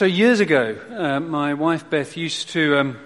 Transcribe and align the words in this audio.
So, 0.00 0.06
years 0.06 0.40
ago, 0.40 0.78
uh, 0.96 1.20
my 1.20 1.52
wife 1.52 1.90
Beth 1.90 2.16
used 2.16 2.48
to 2.52 2.78
um, 2.78 2.98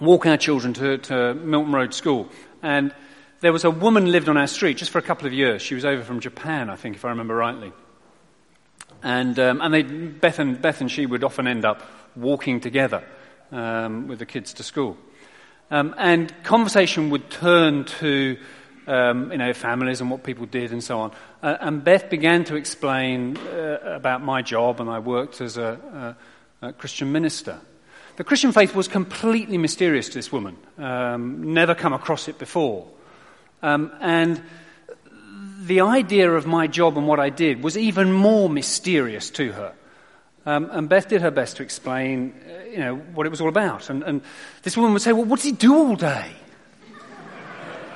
walk 0.00 0.26
our 0.26 0.36
children 0.36 0.74
to, 0.74 0.98
to, 0.98 1.34
Milton 1.34 1.72
Road 1.72 1.94
School. 1.94 2.28
And 2.64 2.92
there 3.42 3.52
was 3.52 3.62
a 3.62 3.70
woman 3.70 4.10
lived 4.10 4.28
on 4.28 4.36
our 4.36 4.48
street 4.48 4.78
just 4.78 4.90
for 4.90 4.98
a 4.98 5.02
couple 5.02 5.28
of 5.28 5.32
years. 5.32 5.62
She 5.62 5.76
was 5.76 5.84
over 5.84 6.02
from 6.02 6.18
Japan, 6.18 6.68
I 6.68 6.74
think, 6.74 6.96
if 6.96 7.04
I 7.04 7.10
remember 7.10 7.36
rightly. 7.36 7.72
And, 9.04 9.38
um, 9.38 9.60
and 9.60 9.72
they, 9.72 9.82
Beth, 9.84 10.40
and, 10.40 10.60
Beth 10.60 10.80
and 10.80 10.90
she 10.90 11.06
would 11.06 11.22
often 11.22 11.46
end 11.46 11.64
up 11.64 11.80
walking 12.16 12.58
together 12.58 13.04
um, 13.52 14.08
with 14.08 14.18
the 14.18 14.26
kids 14.26 14.54
to 14.54 14.64
school. 14.64 14.96
Um, 15.70 15.94
and 15.96 16.34
conversation 16.42 17.10
would 17.10 17.30
turn 17.30 17.84
to 18.00 18.36
um, 18.86 19.32
you 19.32 19.38
know, 19.38 19.52
families 19.52 20.00
and 20.00 20.10
what 20.10 20.22
people 20.22 20.46
did 20.46 20.72
and 20.72 20.82
so 20.82 21.00
on. 21.00 21.12
Uh, 21.42 21.56
and 21.60 21.82
Beth 21.82 22.10
began 22.10 22.44
to 22.44 22.56
explain 22.56 23.36
uh, 23.36 23.78
about 23.84 24.22
my 24.22 24.42
job, 24.42 24.80
and 24.80 24.90
I 24.90 24.98
worked 24.98 25.40
as 25.40 25.56
a, 25.56 26.16
a, 26.62 26.66
a, 26.68 26.72
Christian 26.72 27.12
minister. 27.12 27.58
The 28.16 28.24
Christian 28.24 28.52
faith 28.52 28.74
was 28.74 28.88
completely 28.88 29.58
mysterious 29.58 30.08
to 30.08 30.14
this 30.14 30.30
woman, 30.30 30.56
um, 30.78 31.54
never 31.54 31.74
come 31.74 31.92
across 31.92 32.28
it 32.28 32.38
before. 32.38 32.86
Um, 33.62 33.92
and 34.00 34.42
the 35.62 35.80
idea 35.80 36.30
of 36.30 36.46
my 36.46 36.66
job 36.66 36.98
and 36.98 37.08
what 37.08 37.18
I 37.18 37.30
did 37.30 37.62
was 37.62 37.78
even 37.78 38.12
more 38.12 38.50
mysterious 38.50 39.30
to 39.30 39.52
her. 39.52 39.74
Um, 40.46 40.68
and 40.70 40.88
Beth 40.88 41.08
did 41.08 41.22
her 41.22 41.30
best 41.30 41.56
to 41.56 41.62
explain, 41.62 42.34
uh, 42.46 42.64
you 42.64 42.78
know, 42.78 42.96
what 42.96 43.26
it 43.26 43.30
was 43.30 43.40
all 43.40 43.48
about. 43.48 43.88
And, 43.88 44.02
and, 44.02 44.20
this 44.62 44.76
woman 44.76 44.92
would 44.92 45.00
say, 45.00 45.12
"Well, 45.12 45.24
what 45.24 45.36
does 45.36 45.46
he 45.46 45.52
do 45.52 45.74
all 45.74 45.96
day?" 45.96 46.30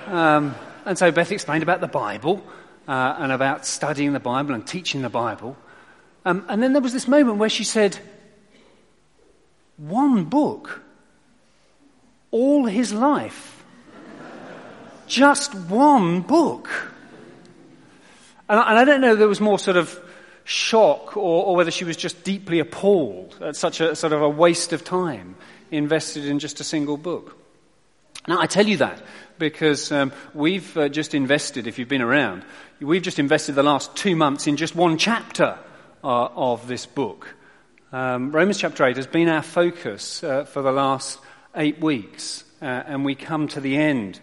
Um, 0.07 0.55
and 0.89 0.97
so 0.97 1.13
Beth 1.13 1.31
explained 1.31 1.63
about 1.63 1.83
the 1.83 1.87
Bible 1.87 2.43
uh, 2.89 3.17
and 3.19 3.31
about 3.31 3.67
studying 3.67 4.15
the 4.15 4.21
Bible 4.21 4.55
and 4.55 4.67
teaching 4.67 5.03
the 5.03 5.11
Bible. 5.11 5.55
Um, 6.25 6.47
and 6.49 6.63
then 6.63 6.73
there 6.73 6.81
was 6.81 6.95
this 6.95 7.07
moment 7.07 7.37
where 7.37 7.51
she 7.51 7.63
said, 7.63 7.99
One 9.77 10.25
book, 10.25 10.83
all 12.31 12.65
his 12.65 12.93
life. 12.93 13.63
Just 15.07 15.55
one 15.55 16.23
book. 16.23 16.69
And 18.49 18.59
I, 18.59 18.71
and 18.71 18.79
I 18.79 18.85
don't 18.85 19.03
know, 19.03 19.15
there 19.15 19.29
was 19.29 19.41
more 19.41 19.59
sort 19.59 19.77
of 19.77 20.01
shock 20.45 21.19
or, 21.19 21.45
or, 21.45 21.57
whether 21.57 21.71
she 21.71 21.85
was 21.85 21.99
just 21.99 22.25
deeply 22.25 22.59
appalled 22.59 23.37
at 23.43 23.55
such 23.55 23.83
a 23.83 23.95
sort 23.95 24.15
of 24.15 24.23
a 24.23 24.29
waste 24.29 24.73
of 24.73 24.83
time 24.83 25.37
invested 25.71 26.25
in 26.25 26.39
just 26.39 26.59
a 26.61 26.65
single 26.65 26.97
book. 26.97 27.38
Now, 28.29 28.41
I 28.41 28.47
tell 28.47 28.67
you 28.67 28.77
that 28.77 29.01
because 29.39 29.91
um, 29.91 30.13
we've 30.35 30.77
uh, 30.77 30.91
just 30.91 31.15
invested, 31.15 31.67
if 31.67 31.79
you've 31.79 31.89
been 31.89 32.03
around, 32.03 32.45
we've 32.79 33.01
just 33.01 33.19
invested 33.19 33.55
the 33.55 33.63
last 33.63 33.97
two 33.97 34.15
months 34.15 34.47
in 34.47 34.59
just 34.59 34.77
one 34.77 34.99
chapter 34.99 35.59
uh, 36.05 36.27
of 36.27 36.69
this 36.69 36.85
book. 36.85 37.35
Um, 37.91 38.31
Romans 38.31 38.59
chapter 38.59 38.85
8 38.85 38.97
has 38.99 39.07
been 39.07 39.31
our 39.31 39.41
focus 39.41 40.23
uh, 40.23 40.45
for 40.45 40.61
the 40.61 40.71
last 40.71 41.19
eight 41.57 41.81
weeks, 41.81 42.45
uh, 42.61 42.67
and 42.67 43.03
we 43.03 43.15
come 43.15 43.49
to 43.49 43.63
the 43.63 43.79
end 43.79 44.21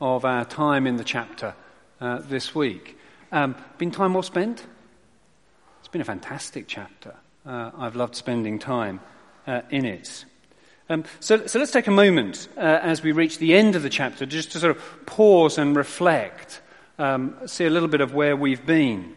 of 0.00 0.24
our 0.24 0.44
time 0.44 0.86
in 0.86 0.96
the 0.96 1.02
chapter 1.02 1.52
uh, 2.00 2.20
this 2.20 2.54
week. 2.54 2.96
Um, 3.32 3.56
been 3.76 3.90
time 3.90 4.14
well 4.14 4.22
spent? 4.22 4.64
It's 5.80 5.88
been 5.88 6.00
a 6.00 6.04
fantastic 6.04 6.66
chapter. 6.68 7.16
Uh, 7.44 7.72
I've 7.76 7.96
loved 7.96 8.14
spending 8.14 8.60
time 8.60 9.00
in 9.70 9.84
it. 9.84 10.26
Um, 10.90 11.04
so, 11.20 11.46
so, 11.46 11.58
let's 11.58 11.72
take 11.72 11.86
a 11.86 11.90
moment 11.90 12.48
uh, 12.56 12.60
as 12.60 13.02
we 13.02 13.12
reach 13.12 13.38
the 13.38 13.54
end 13.54 13.76
of 13.76 13.82
the 13.82 13.90
chapter 13.90 14.24
just 14.24 14.52
to 14.52 14.58
sort 14.58 14.74
of 14.74 15.06
pause 15.06 15.58
and 15.58 15.76
reflect, 15.76 16.62
um, 16.98 17.36
see 17.46 17.66
a 17.66 17.70
little 17.70 17.88
bit 17.88 18.00
of 18.00 18.14
where 18.14 18.34
we've 18.34 18.64
been. 18.64 19.14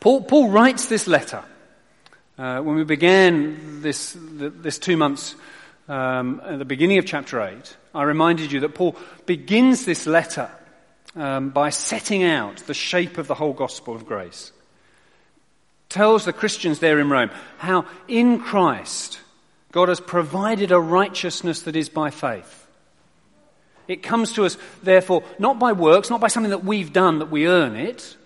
Paul, 0.00 0.22
Paul 0.22 0.48
writes 0.48 0.86
this 0.86 1.06
letter. 1.06 1.44
Uh, 2.38 2.62
when 2.62 2.76
we 2.76 2.84
began 2.84 3.82
this, 3.82 4.16
this 4.18 4.78
two 4.78 4.96
months 4.96 5.34
um, 5.90 6.40
at 6.42 6.58
the 6.58 6.64
beginning 6.64 6.96
of 6.96 7.04
chapter 7.04 7.42
8, 7.42 7.76
I 7.94 8.04
reminded 8.04 8.50
you 8.50 8.60
that 8.60 8.74
Paul 8.74 8.96
begins 9.26 9.84
this 9.84 10.06
letter 10.06 10.50
um, 11.16 11.50
by 11.50 11.68
setting 11.68 12.22
out 12.22 12.56
the 12.66 12.72
shape 12.72 13.18
of 13.18 13.26
the 13.26 13.34
whole 13.34 13.52
gospel 13.52 13.94
of 13.94 14.06
grace. 14.06 14.52
Tells 15.90 16.24
the 16.24 16.32
Christians 16.32 16.78
there 16.78 16.98
in 16.98 17.10
Rome 17.10 17.30
how 17.58 17.84
in 18.08 18.38
Christ 18.38 19.20
God 19.72 19.88
has 19.88 20.00
provided 20.00 20.72
a 20.72 20.80
righteousness 20.80 21.62
that 21.62 21.76
is 21.76 21.88
by 21.88 22.10
faith. 22.10 22.66
It 23.86 24.02
comes 24.02 24.32
to 24.32 24.44
us, 24.44 24.56
therefore, 24.82 25.24
not 25.38 25.58
by 25.58 25.72
works, 25.72 26.10
not 26.10 26.20
by 26.20 26.28
something 26.28 26.50
that 26.50 26.64
we've 26.64 26.92
done 26.92 27.18
that 27.18 27.30
we 27.30 27.46
earn 27.46 27.76
it. 27.76 28.16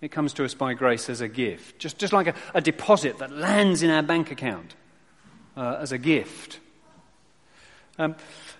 It 0.00 0.10
comes 0.10 0.34
to 0.34 0.44
us 0.44 0.52
by 0.52 0.74
grace 0.74 1.08
as 1.08 1.22
a 1.22 1.28
gift, 1.28 1.78
just, 1.78 1.98
just 1.98 2.12
like 2.12 2.26
a, 2.26 2.34
a 2.52 2.60
deposit 2.60 3.18
that 3.18 3.32
lands 3.32 3.82
in 3.82 3.90
our 3.90 4.02
bank 4.02 4.30
account 4.30 4.74
uh, 5.56 5.78
as 5.80 5.92
a 5.92 5.98
gift. 5.98 6.60
Um, 7.98 8.16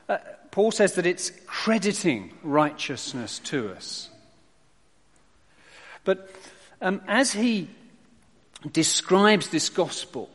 uh, 0.09 0.19
Paul 0.51 0.71
says 0.71 0.95
that 0.95 1.05
it's 1.05 1.33
crediting 1.47 2.33
righteousness 2.43 3.41
to 3.41 3.71
us. 3.73 4.09
But 6.05 6.31
um, 6.81 7.03
as 7.09 7.33
he 7.33 7.69
describes 8.73 9.49
this 9.49 9.69
gospel, 9.69 10.31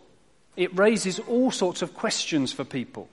it 0.59 0.77
raises 0.77 1.19
all 1.19 1.51
sorts 1.51 1.81
of 1.81 1.93
questions 1.93 2.51
for 2.51 2.65
people. 2.65 3.07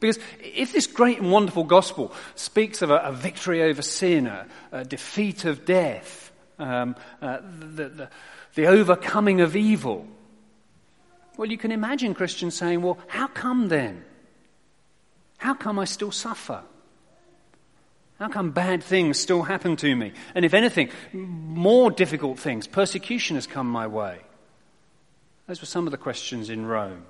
Because 0.00 0.18
if 0.40 0.72
this 0.72 0.86
great 0.86 1.18
and 1.18 1.30
wonderful 1.30 1.64
gospel 1.64 2.12
speaks 2.34 2.80
of 2.80 2.90
a, 2.90 2.96
a 2.96 3.12
victory 3.12 3.62
over 3.62 3.82
sin, 3.82 4.26
a, 4.26 4.46
a 4.72 4.84
defeat 4.84 5.44
of 5.44 5.66
death, 5.66 6.32
um, 6.58 6.96
uh, 7.20 7.40
the, 7.42 7.88
the, 7.88 8.08
the 8.54 8.66
overcoming 8.66 9.42
of 9.42 9.54
evil, 9.54 10.06
well, 11.36 11.50
you 11.50 11.58
can 11.58 11.70
imagine 11.70 12.14
Christians 12.14 12.54
saying, 12.54 12.80
well, 12.80 12.98
how 13.06 13.26
come 13.26 13.68
then? 13.68 14.02
How 15.36 15.52
come 15.52 15.78
I 15.78 15.84
still 15.84 16.12
suffer? 16.12 16.62
How 18.18 18.28
come 18.28 18.52
bad 18.52 18.82
things 18.82 19.18
still 19.18 19.42
happen 19.42 19.76
to 19.76 19.94
me? 19.94 20.12
And 20.34 20.46
if 20.46 20.54
anything, 20.54 20.88
more 21.12 21.90
difficult 21.90 22.38
things, 22.38 22.66
persecution 22.66 23.36
has 23.36 23.46
come 23.46 23.68
my 23.68 23.86
way. 23.86 24.20
Those 25.46 25.60
were 25.60 25.66
some 25.66 25.86
of 25.86 25.90
the 25.90 25.98
questions 25.98 26.50
in 26.50 26.66
Rome. 26.66 27.04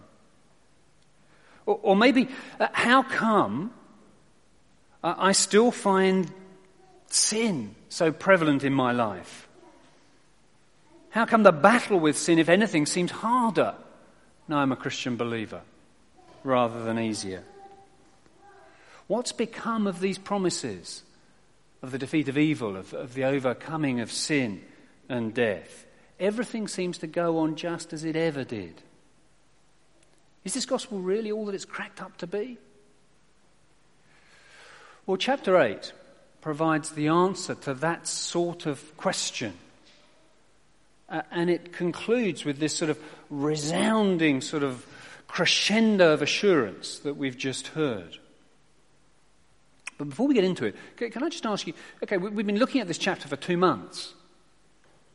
Or, 1.66 1.78
or 1.82 1.96
maybe, 1.96 2.28
uh, 2.58 2.68
how 2.72 3.02
come 3.02 3.72
uh, 5.02 5.14
I 5.16 5.32
still 5.32 5.70
find 5.70 6.30
sin 7.08 7.74
so 7.88 8.10
prevalent 8.10 8.64
in 8.64 8.72
my 8.72 8.92
life? 8.92 9.48
How 11.10 11.26
come 11.26 11.44
the 11.44 11.52
battle 11.52 12.00
with 12.00 12.18
sin, 12.18 12.38
if 12.38 12.48
anything, 12.48 12.86
seems 12.86 13.12
harder 13.12 13.74
now 14.48 14.58
I'm 14.58 14.72
a 14.72 14.76
Christian 14.76 15.16
believer 15.16 15.62
rather 16.42 16.82
than 16.84 16.98
easier? 16.98 17.44
What's 19.06 19.32
become 19.32 19.86
of 19.86 20.00
these 20.00 20.18
promises 20.18 21.02
of 21.82 21.92
the 21.92 21.98
defeat 21.98 22.28
of 22.28 22.38
evil, 22.38 22.76
of, 22.76 22.92
of 22.94 23.14
the 23.14 23.24
overcoming 23.24 24.00
of 24.00 24.10
sin 24.10 24.62
and 25.08 25.32
death? 25.32 25.86
Everything 26.20 26.68
seems 26.68 26.98
to 26.98 27.06
go 27.06 27.38
on 27.38 27.56
just 27.56 27.92
as 27.92 28.04
it 28.04 28.16
ever 28.16 28.44
did. 28.44 28.82
Is 30.44 30.54
this 30.54 30.66
gospel 30.66 31.00
really 31.00 31.32
all 31.32 31.46
that 31.46 31.54
it's 31.54 31.64
cracked 31.64 32.02
up 32.02 32.16
to 32.18 32.26
be? 32.26 32.58
Well, 35.06 35.16
chapter 35.16 35.60
8 35.60 35.92
provides 36.40 36.90
the 36.90 37.08
answer 37.08 37.54
to 37.54 37.74
that 37.74 38.06
sort 38.06 38.66
of 38.66 38.96
question 38.96 39.54
uh, 41.08 41.22
and 41.30 41.50
it 41.50 41.72
concludes 41.72 42.44
with 42.44 42.58
this 42.58 42.74
sort 42.74 42.90
of 42.90 42.98
resounding 43.30 44.40
sort 44.40 44.62
of 44.62 44.86
crescendo 45.26 46.12
of 46.12 46.22
assurance 46.22 46.98
that 47.00 47.14
we've 47.14 47.36
just 47.36 47.68
heard. 47.68 48.18
But 49.98 50.08
before 50.08 50.26
we 50.26 50.34
get 50.34 50.44
into 50.44 50.66
it, 50.66 50.76
can 50.96 51.22
I 51.22 51.28
just 51.28 51.46
ask 51.46 51.66
you 51.66 51.74
okay, 52.02 52.16
we've 52.16 52.46
been 52.46 52.58
looking 52.58 52.80
at 52.80 52.88
this 52.88 52.98
chapter 52.98 53.28
for 53.28 53.36
two 53.36 53.56
months. 53.56 54.14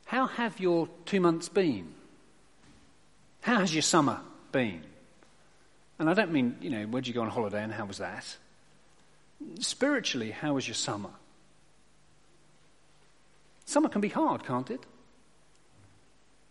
How 0.10 0.26
have 0.26 0.60
your 0.60 0.90
two 1.06 1.22
months 1.22 1.50
been? 1.50 1.94
How 3.42 3.60
has 3.60 3.72
your 3.72 3.84
summer 3.84 4.22
been? 4.52 4.82
And 6.00 6.10
I 6.10 6.16
don't 6.16 6.32
mean, 6.32 6.58
you 6.62 6.72
know, 6.72 6.86
where'd 6.86 7.06
you 7.06 7.14
go 7.14 7.22
on 7.22 7.30
holiday 7.30 7.62
and 7.62 7.72
how 7.72 7.86
was 7.86 8.00
that? 8.00 8.26
Spiritually, 9.60 10.32
how 10.32 10.56
was 10.56 10.68
your 10.68 10.74
summer? 10.74 11.12
Summer 13.66 13.88
can 13.88 14.02
be 14.02 14.10
hard, 14.10 14.44
can't 14.44 14.72
it? 14.72 14.82
At 14.82 14.88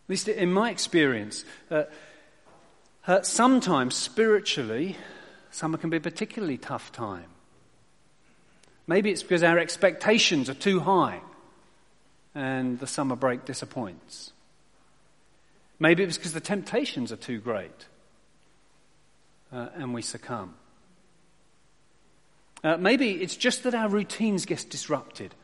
least 0.07 0.29
in 0.29 0.53
my 0.53 0.71
experience, 0.71 1.45
uh, 1.69 1.83
uh, 3.09 3.23
sometimes 3.23 3.97
spiritually, 3.97 4.97
summer 5.51 5.79
can 5.79 5.91
be 5.91 5.97
a 5.97 6.01
particularly 6.01 6.59
tough 6.59 6.93
time. 6.93 7.27
Maybe 8.87 9.11
it's 9.11 9.25
because 9.25 9.43
our 9.43 9.59
expectations 9.59 10.49
are 10.49 10.55
too 10.55 10.79
high 10.79 11.23
and 12.35 12.79
the 12.79 12.87
summer 12.87 13.17
break 13.17 13.45
disappoints. 13.45 14.33
Maybe 15.79 16.03
it's 16.03 16.19
because 16.19 16.33
the 16.33 16.41
temptations 16.41 17.13
are 17.13 17.17
too 17.17 17.39
great 17.39 17.87
uh, 19.53 19.69
and 19.75 19.95
we 19.95 20.03
succumb. 20.03 20.55
Uh, 22.65 22.77
maybe 22.77 23.23
it's 23.23 23.37
just 23.37 23.63
that 23.63 23.75
our 23.75 23.89
routines 23.89 24.45
get 24.45 24.67
disrupted 24.69 25.35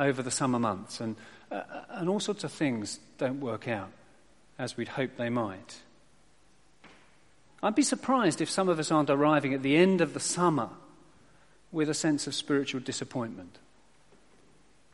over 0.00 0.22
the 0.22 0.30
summer 0.30 0.58
months 0.58 1.00
and, 1.00 1.16
uh, 1.52 1.62
and 1.90 2.08
all 2.08 2.18
sorts 2.18 2.42
of 2.42 2.52
things 2.52 2.98
don't 3.18 3.40
work 3.40 3.68
out 3.68 3.90
as 4.58 4.76
we'd 4.76 4.88
hoped 4.88 5.16
they 5.16 5.30
might. 5.30 5.80
I'd 7.62 7.74
be 7.74 7.82
surprised 7.82 8.40
if 8.40 8.50
some 8.50 8.68
of 8.68 8.78
us 8.78 8.90
aren't 8.90 9.10
arriving 9.10 9.54
at 9.54 9.62
the 9.62 9.76
end 9.76 10.00
of 10.00 10.14
the 10.14 10.20
summer 10.20 10.68
with 11.72 11.88
a 11.88 11.94
sense 11.94 12.26
of 12.26 12.34
spiritual 12.34 12.80
disappointment. 12.80 13.58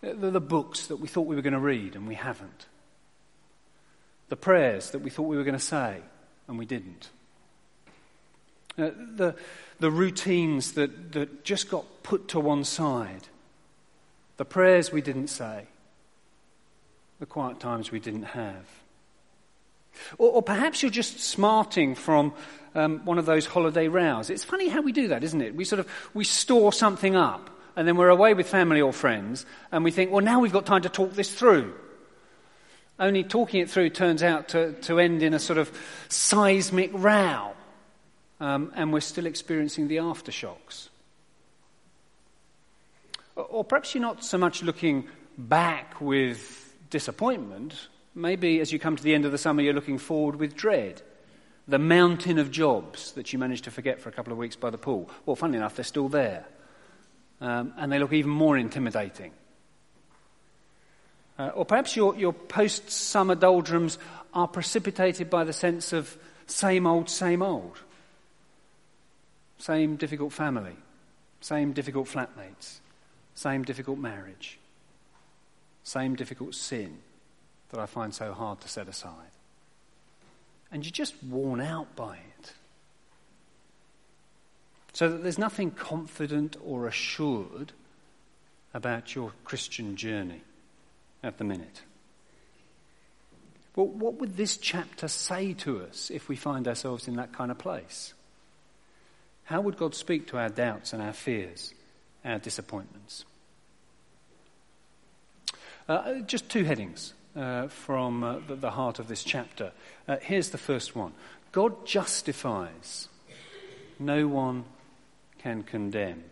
The 0.02 0.40
books 0.40 0.86
that 0.86 0.96
we 0.96 1.08
thought 1.08 1.26
we 1.26 1.36
were 1.36 1.42
going 1.42 1.52
to 1.52 1.58
read 1.58 1.94
and 1.94 2.08
we 2.08 2.14
haven't. 2.14 2.66
The 4.28 4.36
prayers 4.36 4.90
that 4.90 5.00
we 5.00 5.10
thought 5.10 5.24
we 5.24 5.36
were 5.36 5.44
going 5.44 5.58
to 5.58 5.64
say 5.64 5.98
and 6.48 6.58
we 6.58 6.66
didn't. 6.66 7.10
Uh, 8.78 8.90
the, 9.16 9.34
the 9.78 9.90
routines 9.90 10.72
that, 10.72 11.12
that 11.12 11.44
just 11.44 11.68
got 11.70 11.84
put 12.02 12.28
to 12.28 12.40
one 12.40 12.64
side. 12.64 13.28
The 14.36 14.44
prayers 14.44 14.90
we 14.90 15.02
didn't 15.02 15.28
say. 15.28 15.66
The 17.18 17.26
quiet 17.26 17.60
times 17.60 17.90
we 17.90 18.00
didn't 18.00 18.22
have. 18.22 18.66
Or, 20.18 20.30
or 20.30 20.42
perhaps 20.42 20.82
you're 20.82 20.90
just 20.90 21.20
smarting 21.20 21.94
from 21.94 22.32
um, 22.74 23.04
one 23.04 23.18
of 23.18 23.26
those 23.26 23.46
holiday 23.46 23.88
rows. 23.88 24.30
It's 24.30 24.44
funny 24.44 24.68
how 24.68 24.80
we 24.80 24.92
do 24.92 25.08
that, 25.08 25.24
isn't 25.24 25.40
it? 25.40 25.54
We 25.54 25.64
sort 25.64 25.80
of 25.80 25.88
we 26.14 26.24
store 26.24 26.72
something 26.72 27.16
up, 27.16 27.50
and 27.76 27.86
then 27.86 27.96
we're 27.96 28.08
away 28.08 28.34
with 28.34 28.48
family 28.48 28.80
or 28.80 28.92
friends, 28.92 29.46
and 29.72 29.84
we 29.84 29.90
think, 29.90 30.10
well, 30.10 30.24
now 30.24 30.40
we've 30.40 30.52
got 30.52 30.66
time 30.66 30.82
to 30.82 30.88
talk 30.88 31.12
this 31.12 31.32
through. 31.32 31.74
Only 32.98 33.24
talking 33.24 33.60
it 33.60 33.70
through 33.70 33.90
turns 33.90 34.22
out 34.22 34.48
to, 34.48 34.72
to 34.82 34.98
end 34.98 35.22
in 35.22 35.32
a 35.32 35.38
sort 35.38 35.58
of 35.58 35.70
seismic 36.08 36.90
row, 36.92 37.52
um, 38.40 38.72
and 38.74 38.92
we're 38.92 39.00
still 39.00 39.26
experiencing 39.26 39.88
the 39.88 39.96
aftershocks. 39.96 40.88
Or, 43.36 43.44
or 43.44 43.64
perhaps 43.64 43.94
you're 43.94 44.02
not 44.02 44.24
so 44.24 44.38
much 44.38 44.62
looking 44.62 45.08
back 45.38 46.00
with 46.00 46.74
disappointment 46.90 47.88
Maybe 48.14 48.60
as 48.60 48.72
you 48.72 48.78
come 48.78 48.96
to 48.96 49.02
the 49.02 49.14
end 49.14 49.24
of 49.24 49.32
the 49.32 49.38
summer, 49.38 49.62
you're 49.62 49.74
looking 49.74 49.98
forward 49.98 50.36
with 50.36 50.56
dread. 50.56 51.02
The 51.68 51.78
mountain 51.78 52.38
of 52.38 52.50
jobs 52.50 53.12
that 53.12 53.32
you 53.32 53.38
managed 53.38 53.64
to 53.64 53.70
forget 53.70 54.00
for 54.00 54.08
a 54.08 54.12
couple 54.12 54.32
of 54.32 54.38
weeks 54.38 54.56
by 54.56 54.70
the 54.70 54.78
pool. 54.78 55.08
Well, 55.26 55.36
funnily 55.36 55.58
enough, 55.58 55.76
they're 55.76 55.84
still 55.84 56.08
there. 56.08 56.44
Um, 57.40 57.72
and 57.78 57.90
they 57.90 57.98
look 57.98 58.12
even 58.12 58.30
more 58.30 58.58
intimidating. 58.58 59.32
Uh, 61.38 61.48
or 61.54 61.64
perhaps 61.64 61.96
your, 61.96 62.14
your 62.16 62.34
post 62.34 62.90
summer 62.90 63.34
doldrums 63.34 63.98
are 64.34 64.46
precipitated 64.46 65.30
by 65.30 65.44
the 65.44 65.52
sense 65.52 65.92
of 65.92 66.18
same 66.46 66.86
old, 66.86 67.08
same 67.08 67.42
old. 67.42 67.78
Same 69.60 69.96
difficult 69.96 70.32
family, 70.32 70.76
same 71.40 71.72
difficult 71.72 72.08
flatmates, 72.08 72.78
same 73.34 73.62
difficult 73.62 73.98
marriage, 73.98 74.58
same 75.84 76.14
difficult 76.14 76.54
sin 76.54 76.98
that 77.68 77.78
I 77.78 77.86
find 77.86 78.14
so 78.14 78.32
hard 78.32 78.60
to 78.62 78.68
set 78.68 78.88
aside. 78.88 79.32
And 80.72 80.84
you're 80.84 80.92
just 80.92 81.14
worn 81.22 81.60
out 81.60 81.94
by 81.94 82.16
it. 82.16 82.52
So 84.92 85.08
that 85.08 85.22
there's 85.22 85.38
nothing 85.38 85.70
confident 85.70 86.56
or 86.64 86.86
assured 86.86 87.72
about 88.74 89.14
your 89.14 89.32
Christian 89.44 89.96
journey 89.96 90.42
at 91.22 91.38
the 91.38 91.44
minute. 91.44 91.82
Well, 93.76 93.86
what 93.86 94.14
would 94.14 94.36
this 94.36 94.56
chapter 94.56 95.08
say 95.08 95.52
to 95.54 95.82
us 95.82 96.10
if 96.10 96.28
we 96.28 96.36
find 96.36 96.66
ourselves 96.66 97.08
in 97.08 97.16
that 97.16 97.32
kind 97.32 97.50
of 97.50 97.58
place? 97.58 98.14
How 99.44 99.60
would 99.60 99.76
God 99.76 99.94
speak 99.94 100.28
to 100.28 100.38
our 100.38 100.48
doubts 100.48 100.92
and 100.92 101.02
our 101.02 101.12
fears, 101.12 101.74
our 102.24 102.38
disappointments? 102.38 103.24
Uh, 105.88 106.20
just 106.20 106.48
two 106.48 106.64
headings 106.64 107.14
uh, 107.34 107.68
from 107.68 108.22
uh, 108.22 108.38
the, 108.46 108.54
the, 108.54 108.70
heart 108.70 108.98
of 108.98 109.08
this 109.08 109.24
chapter. 109.24 109.72
Uh, 110.06 110.16
here's 110.20 110.50
the 110.50 110.58
first 110.58 110.94
one 110.94 111.12
God 111.52 111.86
justifies, 111.86 113.08
no 113.98 114.28
one 114.28 114.64
can 115.42 115.62
condemn. 115.62 116.24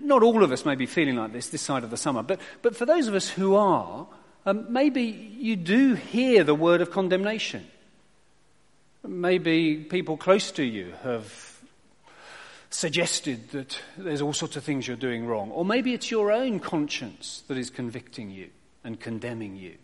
Not 0.00 0.22
all 0.22 0.42
of 0.42 0.52
us 0.52 0.64
may 0.64 0.74
be 0.74 0.86
feeling 0.86 1.16
like 1.16 1.32
this 1.32 1.48
this 1.48 1.62
side 1.62 1.84
of 1.84 1.90
the 1.90 1.96
summer, 1.96 2.22
but, 2.22 2.40
but 2.62 2.76
for 2.76 2.86
those 2.86 3.08
of 3.08 3.14
us 3.14 3.28
who 3.28 3.54
are, 3.54 4.06
um, 4.46 4.72
maybe 4.72 5.02
you 5.02 5.56
do 5.56 5.94
hear 5.94 6.44
the 6.44 6.54
word 6.54 6.80
of 6.80 6.90
condemnation. 6.90 7.66
Maybe 9.06 9.76
people 9.76 10.16
close 10.16 10.50
to 10.52 10.64
you 10.64 10.94
have 11.02 11.60
suggested 12.70 13.50
that 13.50 13.80
there's 13.96 14.20
all 14.20 14.32
sorts 14.32 14.56
of 14.56 14.64
things 14.64 14.86
you're 14.86 14.96
doing 14.96 15.26
wrong. 15.26 15.50
Or 15.50 15.64
maybe 15.64 15.94
it's 15.94 16.10
your 16.10 16.30
own 16.32 16.60
conscience 16.60 17.42
that 17.48 17.56
is 17.56 17.70
convicting 17.70 18.30
you 18.30 18.50
and 18.84 19.00
condemning 19.00 19.56
you. 19.56 19.74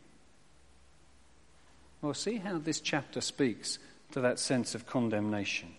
Well, 2.02 2.14
see 2.14 2.36
how 2.36 2.58
this 2.58 2.80
chapter 2.80 3.20
speaks 3.20 3.78
to 4.12 4.20
that 4.20 4.38
sense 4.38 4.74
of 4.74 4.86
condemnation. 4.86 5.74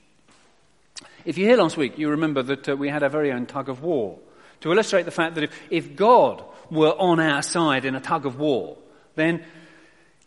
If 1.25 1.37
you're 1.37 1.49
here 1.49 1.57
last 1.57 1.77
week, 1.77 1.97
you 1.97 2.09
remember 2.09 2.43
that 2.43 2.69
uh, 2.69 2.75
we 2.75 2.89
had 2.89 3.03
our 3.03 3.09
very 3.09 3.31
own 3.31 3.45
tug 3.45 3.69
of 3.69 3.81
war 3.81 4.19
to 4.61 4.71
illustrate 4.71 5.03
the 5.03 5.11
fact 5.11 5.35
that 5.35 5.45
if, 5.45 5.59
if 5.69 5.95
God 5.95 6.43
were 6.69 6.93
on 6.97 7.19
our 7.19 7.41
side 7.41 7.85
in 7.85 7.95
a 7.95 8.01
tug 8.01 8.25
of 8.25 8.39
war, 8.39 8.77
then 9.15 9.43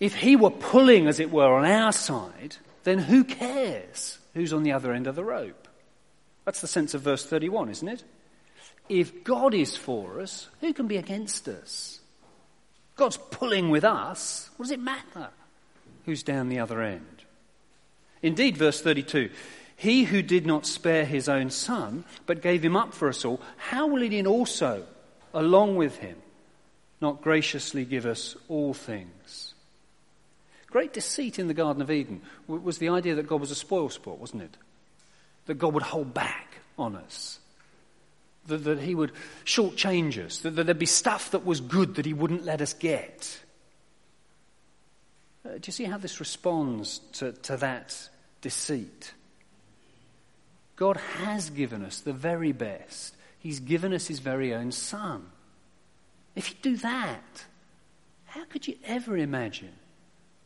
if 0.00 0.14
he 0.14 0.36
were 0.36 0.50
pulling, 0.50 1.06
as 1.06 1.20
it 1.20 1.30
were, 1.30 1.54
on 1.54 1.64
our 1.64 1.92
side, 1.92 2.56
then 2.84 2.98
who 2.98 3.24
cares 3.24 4.18
who's 4.34 4.52
on 4.52 4.62
the 4.62 4.72
other 4.72 4.92
end 4.92 5.06
of 5.06 5.16
the 5.16 5.24
rope? 5.24 5.68
That's 6.44 6.60
the 6.60 6.66
sense 6.66 6.94
of 6.94 7.02
verse 7.02 7.24
31, 7.26 7.70
isn't 7.70 7.88
it? 7.88 8.04
If 8.88 9.24
God 9.24 9.54
is 9.54 9.76
for 9.76 10.20
us, 10.20 10.48
who 10.60 10.72
can 10.72 10.86
be 10.86 10.96
against 10.96 11.46
us? 11.48 12.00
God's 12.96 13.18
pulling 13.30 13.70
with 13.70 13.84
us. 13.84 14.50
What 14.56 14.64
does 14.64 14.72
it 14.72 14.80
matter 14.80 15.28
who's 16.06 16.22
down 16.22 16.48
the 16.48 16.60
other 16.60 16.80
end? 16.82 17.04
Indeed, 18.22 18.56
verse 18.56 18.80
32 18.80 19.30
He 19.78 20.04
who 20.04 20.20
did 20.20 20.44
not 20.44 20.66
spare 20.66 21.06
his 21.06 21.28
own 21.28 21.48
son, 21.48 22.04
but 22.26 22.42
gave 22.42 22.62
him 22.62 22.76
up 22.76 22.92
for 22.92 23.08
us 23.08 23.24
all, 23.24 23.40
how 23.56 23.86
will 23.86 24.02
he 24.02 24.26
also, 24.26 24.84
along 25.32 25.76
with 25.76 25.96
him, 25.96 26.16
not 27.00 27.22
graciously 27.22 27.86
give 27.86 28.04
us 28.04 28.36
all 28.48 28.74
things? 28.74 29.54
Great 30.66 30.92
deceit 30.92 31.38
in 31.38 31.48
the 31.48 31.54
Garden 31.54 31.80
of 31.80 31.90
Eden 31.90 32.20
was 32.46 32.76
the 32.76 32.90
idea 32.90 33.14
that 33.14 33.26
God 33.26 33.40
was 33.40 33.50
a 33.50 33.54
spoil 33.54 33.88
sport, 33.88 34.18
wasn't 34.18 34.42
it? 34.42 34.56
that 35.48 35.54
God 35.54 35.74
would 35.74 35.82
hold 35.82 36.14
back 36.14 36.58
on 36.78 36.94
us. 36.94 37.40
That, 38.46 38.64
that 38.64 38.78
He 38.78 38.94
would 38.94 39.12
shortchange 39.44 40.24
us. 40.24 40.38
That, 40.40 40.50
that 40.56 40.64
there'd 40.64 40.78
be 40.78 40.86
stuff 40.86 41.32
that 41.32 41.44
was 41.44 41.60
good 41.60 41.96
that 41.96 42.06
He 42.06 42.14
wouldn't 42.14 42.44
let 42.44 42.60
us 42.60 42.74
get. 42.74 43.40
Uh, 45.44 45.54
do 45.54 45.60
you 45.64 45.72
see 45.72 45.84
how 45.84 45.98
this 45.98 46.20
responds 46.20 47.00
to, 47.14 47.32
to 47.32 47.56
that 47.56 48.08
deceit? 48.42 49.12
God 50.78 50.96
has 50.96 51.50
given 51.50 51.84
us 51.84 52.00
the 52.00 52.12
very 52.12 52.52
best. 52.52 53.16
He's 53.40 53.58
given 53.58 53.92
us 53.92 54.06
His 54.06 54.20
very 54.20 54.54
own 54.54 54.70
Son. 54.70 55.26
If 56.36 56.50
you 56.50 56.56
do 56.62 56.76
that, 56.76 57.44
how 58.26 58.44
could 58.44 58.68
you 58.68 58.76
ever 58.84 59.16
imagine 59.16 59.72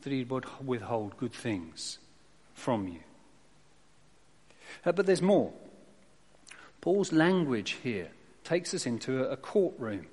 that 0.01 0.11
He 0.11 0.25
would 0.25 0.47
withhold 0.65 1.19
good 1.19 1.35
things 1.35 1.99
from 2.55 2.89
you? 2.89 3.01
Uh, 4.87 4.93
but 4.93 5.05
there's 5.05 5.21
more. 5.21 5.53
Paul's 6.81 7.13
language 7.13 7.77
here 7.83 8.09
takes 8.43 8.73
us 8.73 8.87
into 8.87 9.23
a, 9.25 9.33
a 9.33 9.37
courtroom. 9.37 10.07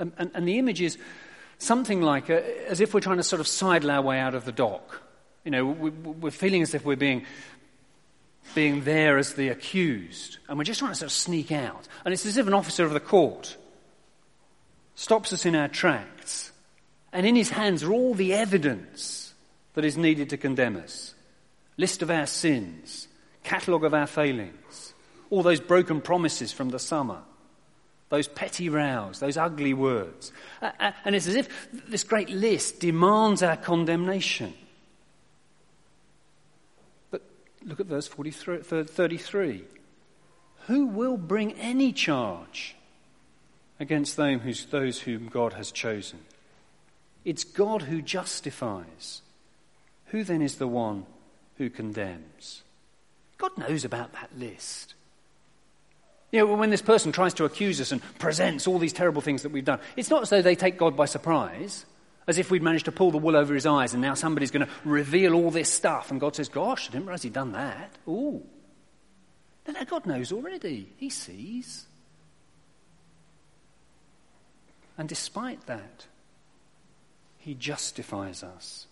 And, 0.00 0.12
and, 0.18 0.32
and, 0.34 0.48
the 0.48 0.58
image 0.58 0.80
is 0.80 0.98
something 1.58 2.02
like 2.02 2.28
a, 2.28 2.68
as 2.68 2.80
if 2.80 2.92
we're 2.92 3.00
trying 3.00 3.18
to 3.18 3.22
sort 3.22 3.38
of 3.38 3.46
sidle 3.46 3.90
our 3.92 4.02
way 4.02 4.18
out 4.18 4.34
of 4.34 4.44
the 4.44 4.52
dock. 4.52 5.00
You 5.44 5.52
know, 5.52 5.66
we, 5.66 5.90
we're 5.90 6.30
feeling 6.30 6.62
as 6.62 6.74
if 6.74 6.84
we're 6.84 6.96
being, 6.96 7.24
being 8.54 8.84
there 8.84 9.18
as 9.18 9.34
the 9.34 9.48
accused, 9.48 10.38
and 10.48 10.58
we're 10.58 10.64
just 10.64 10.80
trying 10.80 10.92
to 10.92 10.96
sort 10.96 11.06
of 11.06 11.12
sneak 11.12 11.52
out. 11.52 11.86
And 12.04 12.12
it's 12.12 12.26
as 12.26 12.36
if 12.36 12.46
an 12.46 12.54
officer 12.54 12.84
of 12.84 12.92
the 12.92 13.00
court 13.00 13.56
stops 14.94 15.32
us 15.32 15.46
in 15.46 15.54
our 15.54 15.68
tracks, 15.68 16.52
and 17.12 17.26
in 17.26 17.36
his 17.36 17.50
hands 17.50 17.82
are 17.82 17.92
all 17.92 18.14
the 18.14 18.34
evidence 18.34 19.34
that 19.74 19.84
is 19.84 19.96
needed 19.96 20.30
to 20.30 20.36
condemn 20.36 20.76
us 20.76 21.14
list 21.76 22.02
of 22.02 22.10
our 22.10 22.26
sins, 22.26 23.08
catalogue 23.42 23.84
of 23.84 23.94
our 23.94 24.06
failings, 24.06 24.92
all 25.30 25.42
those 25.42 25.60
broken 25.60 26.00
promises 26.00 26.52
from 26.52 26.68
the 26.68 26.78
summer, 26.78 27.18
those 28.10 28.28
petty 28.28 28.68
rows, 28.68 29.18
those 29.20 29.38
ugly 29.38 29.72
words. 29.72 30.30
And 30.60 31.14
it's 31.14 31.26
as 31.26 31.36
if 31.36 31.48
this 31.88 32.04
great 32.04 32.28
list 32.28 32.80
demands 32.80 33.42
our 33.42 33.56
condemnation. 33.56 34.52
Look 37.64 37.80
at 37.80 37.86
verse 37.86 38.08
33. 38.08 39.64
Who 40.66 40.86
will 40.86 41.16
bring 41.16 41.52
any 41.54 41.92
charge 41.92 42.76
against 43.78 44.16
those 44.16 45.00
whom 45.00 45.28
God 45.28 45.54
has 45.54 45.72
chosen? 45.72 46.20
It's 47.24 47.44
God 47.44 47.82
who 47.82 48.00
justifies. 48.02 49.22
Who 50.06 50.24
then 50.24 50.42
is 50.42 50.56
the 50.56 50.68
one 50.68 51.06
who 51.58 51.70
condemns? 51.70 52.62
God 53.38 53.56
knows 53.56 53.84
about 53.84 54.12
that 54.12 54.30
list. 54.38 54.94
You 56.32 56.40
know, 56.40 56.54
when 56.54 56.70
this 56.70 56.82
person 56.82 57.10
tries 57.10 57.34
to 57.34 57.44
accuse 57.44 57.80
us 57.80 57.92
and 57.92 58.00
presents 58.18 58.66
all 58.66 58.78
these 58.78 58.92
terrible 58.92 59.22
things 59.22 59.42
that 59.42 59.52
we've 59.52 59.64
done, 59.64 59.80
it's 59.96 60.10
not 60.10 60.22
as 60.22 60.30
though 60.30 60.42
they 60.42 60.54
take 60.54 60.78
God 60.78 60.96
by 60.96 61.06
surprise, 61.06 61.84
as 62.26 62.38
if 62.38 62.50
we'd 62.50 62.62
managed 62.62 62.84
to 62.84 62.92
pull 62.92 63.10
the 63.10 63.18
wool 63.18 63.36
over 63.36 63.54
his 63.54 63.66
eyes 63.66 63.92
and 63.92 64.02
now 64.02 64.14
somebody's 64.14 64.50
going 64.50 64.66
to 64.66 64.72
reveal 64.84 65.34
all 65.34 65.50
this 65.50 65.72
stuff. 65.72 66.10
And 66.10 66.20
God 66.20 66.36
says, 66.36 66.48
Gosh, 66.48 66.88
I 66.88 66.92
didn't 66.92 67.06
realize 67.06 67.22
he'd 67.22 67.32
done 67.32 67.52
that. 67.52 67.90
Ooh. 68.08 68.42
No, 69.66 69.72
no, 69.74 69.84
God 69.84 70.06
knows 70.06 70.32
already. 70.32 70.88
He 70.96 71.10
sees. 71.10 71.86
And 74.98 75.08
despite 75.08 75.66
that, 75.66 76.06
he 77.38 77.54
justifies 77.54 78.42
us. 78.42 78.86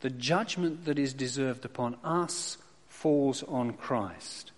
The 0.00 0.10
judgment 0.10 0.84
that 0.86 0.98
is 0.98 1.14
deserved 1.14 1.64
upon 1.64 1.96
us 2.02 2.58
falls 2.88 3.42
on 3.42 3.74
Christ, 3.74 4.52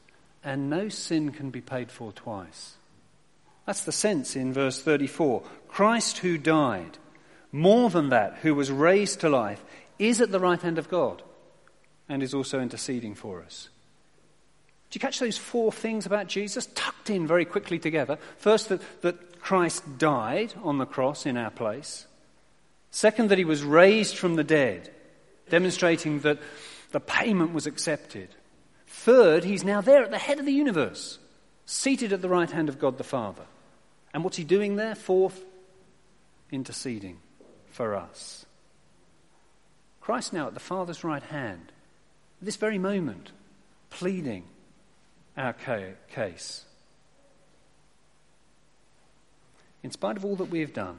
and 0.44 0.70
no 0.70 0.88
sin 0.88 1.32
can 1.32 1.50
be 1.50 1.60
paid 1.60 1.90
for 1.90 2.12
twice. 2.12 2.74
That's 3.64 3.84
the 3.84 3.92
sense 3.92 4.36
in 4.36 4.52
verse 4.52 4.80
34. 4.80 5.42
Christ 5.68 6.18
who 6.18 6.38
died, 6.38 6.98
more 7.52 7.90
than 7.90 8.10
that, 8.10 8.38
who 8.42 8.54
was 8.54 8.70
raised 8.70 9.20
to 9.20 9.28
life, 9.28 9.62
is 9.98 10.20
at 10.20 10.30
the 10.30 10.40
right 10.40 10.60
hand 10.60 10.78
of 10.78 10.88
God 10.88 11.22
and 12.08 12.22
is 12.22 12.34
also 12.34 12.60
interceding 12.60 13.14
for 13.14 13.42
us. 13.42 13.68
Do 14.90 14.96
you 14.96 15.00
catch 15.00 15.18
those 15.18 15.38
four 15.38 15.72
things 15.72 16.06
about 16.06 16.28
Jesus 16.28 16.68
tucked 16.74 17.10
in 17.10 17.26
very 17.26 17.44
quickly 17.44 17.78
together? 17.78 18.18
First, 18.38 18.68
that, 18.68 18.80
that 19.02 19.40
Christ 19.40 19.98
died 19.98 20.54
on 20.62 20.78
the 20.78 20.86
cross 20.86 21.26
in 21.26 21.36
our 21.36 21.50
place. 21.50 22.06
Second, 22.90 23.30
that 23.30 23.38
he 23.38 23.44
was 23.44 23.64
raised 23.64 24.16
from 24.16 24.36
the 24.36 24.44
dead, 24.44 24.90
demonstrating 25.50 26.20
that 26.20 26.38
the 26.92 27.00
payment 27.00 27.52
was 27.52 27.66
accepted. 27.66 28.28
Third, 28.86 29.44
he's 29.44 29.64
now 29.64 29.80
there 29.80 30.04
at 30.04 30.10
the 30.10 30.18
head 30.18 30.38
of 30.38 30.46
the 30.46 30.52
universe, 30.52 31.18
seated 31.66 32.12
at 32.12 32.22
the 32.22 32.28
right 32.28 32.50
hand 32.50 32.68
of 32.68 32.78
God 32.78 32.96
the 32.96 33.04
Father. 33.04 33.44
And 34.14 34.22
what's 34.22 34.36
he 34.36 34.44
doing 34.44 34.76
there? 34.76 34.94
Fourth, 34.94 35.44
interceding 36.50 37.18
for 37.76 37.94
us. 37.94 38.46
Christ 40.00 40.32
now 40.32 40.46
at 40.46 40.54
the 40.54 40.60
Father's 40.60 41.04
right 41.04 41.22
hand, 41.22 41.72
at 42.40 42.46
this 42.46 42.56
very 42.56 42.78
moment, 42.78 43.32
pleading 43.90 44.44
our 45.36 45.54
case. 46.10 46.64
In 49.82 49.90
spite 49.90 50.16
of 50.16 50.24
all 50.24 50.36
that 50.36 50.50
we 50.50 50.60
have 50.60 50.72
done, 50.72 50.96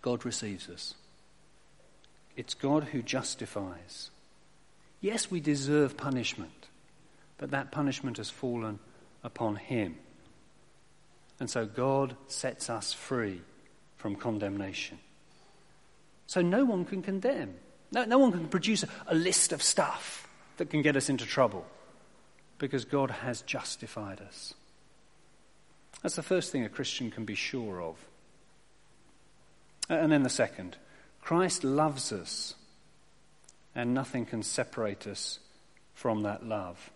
God 0.00 0.24
receives 0.24 0.68
us. 0.68 0.94
It's 2.36 2.54
God 2.54 2.84
who 2.84 3.02
justifies. 3.02 4.10
Yes, 5.00 5.28
we 5.28 5.40
deserve 5.40 5.96
punishment, 5.96 6.68
but 7.36 7.50
that 7.50 7.72
punishment 7.72 8.18
has 8.18 8.30
fallen 8.30 8.78
upon 9.24 9.56
him. 9.56 9.96
And 11.40 11.50
so 11.50 11.66
God 11.66 12.14
sets 12.28 12.70
us 12.70 12.92
free 12.92 13.40
from 13.96 14.14
condemnation. 14.14 14.98
So 16.26 16.40
no 16.42 16.64
one 16.64 16.84
can 16.84 17.02
condemn. 17.02 17.54
No, 17.92 18.04
no 18.04 18.18
one 18.18 18.32
can 18.32 18.48
produce 18.48 18.84
a, 19.06 19.14
list 19.14 19.52
of 19.52 19.62
stuff 19.62 20.28
that 20.56 20.70
can 20.70 20.82
get 20.82 20.96
us 20.96 21.08
into 21.08 21.26
trouble 21.26 21.64
because 22.58 22.84
God 22.84 23.10
has 23.10 23.42
justified 23.42 24.20
us. 24.20 24.54
That's 26.02 26.16
the 26.16 26.22
first 26.22 26.50
thing 26.50 26.64
a 26.64 26.68
Christian 26.68 27.10
can 27.10 27.24
be 27.24 27.34
sure 27.34 27.80
of. 27.80 27.96
And 29.88 30.10
then 30.10 30.22
the 30.22 30.30
second 30.30 30.76
Christ 31.20 31.64
loves 31.64 32.12
us 32.12 32.54
and 33.74 33.94
nothing 33.94 34.26
can 34.26 34.42
separate 34.42 35.06
us 35.06 35.38
from 35.94 36.22
that 36.22 36.44
love. 36.44 36.90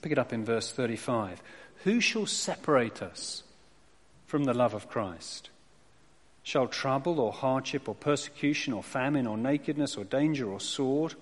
pick 0.00 0.12
it 0.12 0.18
up 0.18 0.32
in 0.32 0.44
verse 0.44 0.72
35. 0.72 1.42
Who 1.84 2.00
shall 2.00 2.26
separate 2.26 3.02
us 3.02 3.42
from 4.26 4.44
the 4.44 4.54
love 4.54 4.74
of 4.74 4.88
Christ? 4.88 5.50
Shall 6.42 6.68
trouble 6.68 7.20
or 7.20 7.32
hardship 7.32 7.88
or 7.88 7.94
persecution 7.94 8.72
or 8.72 8.82
famine 8.82 9.26
or 9.26 9.36
nakedness 9.36 9.96
or 9.96 10.04
danger 10.04 10.50
or 10.50 10.60
sword? 10.60 11.14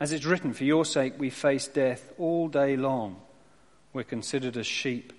As 0.00 0.12
it's 0.12 0.24
written, 0.24 0.52
for 0.52 0.64
your 0.64 0.84
sake 0.84 1.14
we 1.18 1.30
face 1.30 1.68
death 1.68 2.12
all 2.18 2.48
day 2.48 2.76
long. 2.76 3.20
We're 3.92 4.04
considered 4.04 4.56
as 4.56 4.66
sheep 4.66 5.12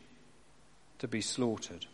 to 1.00 1.08
be 1.08 1.22
slaughtered. 1.22 1.86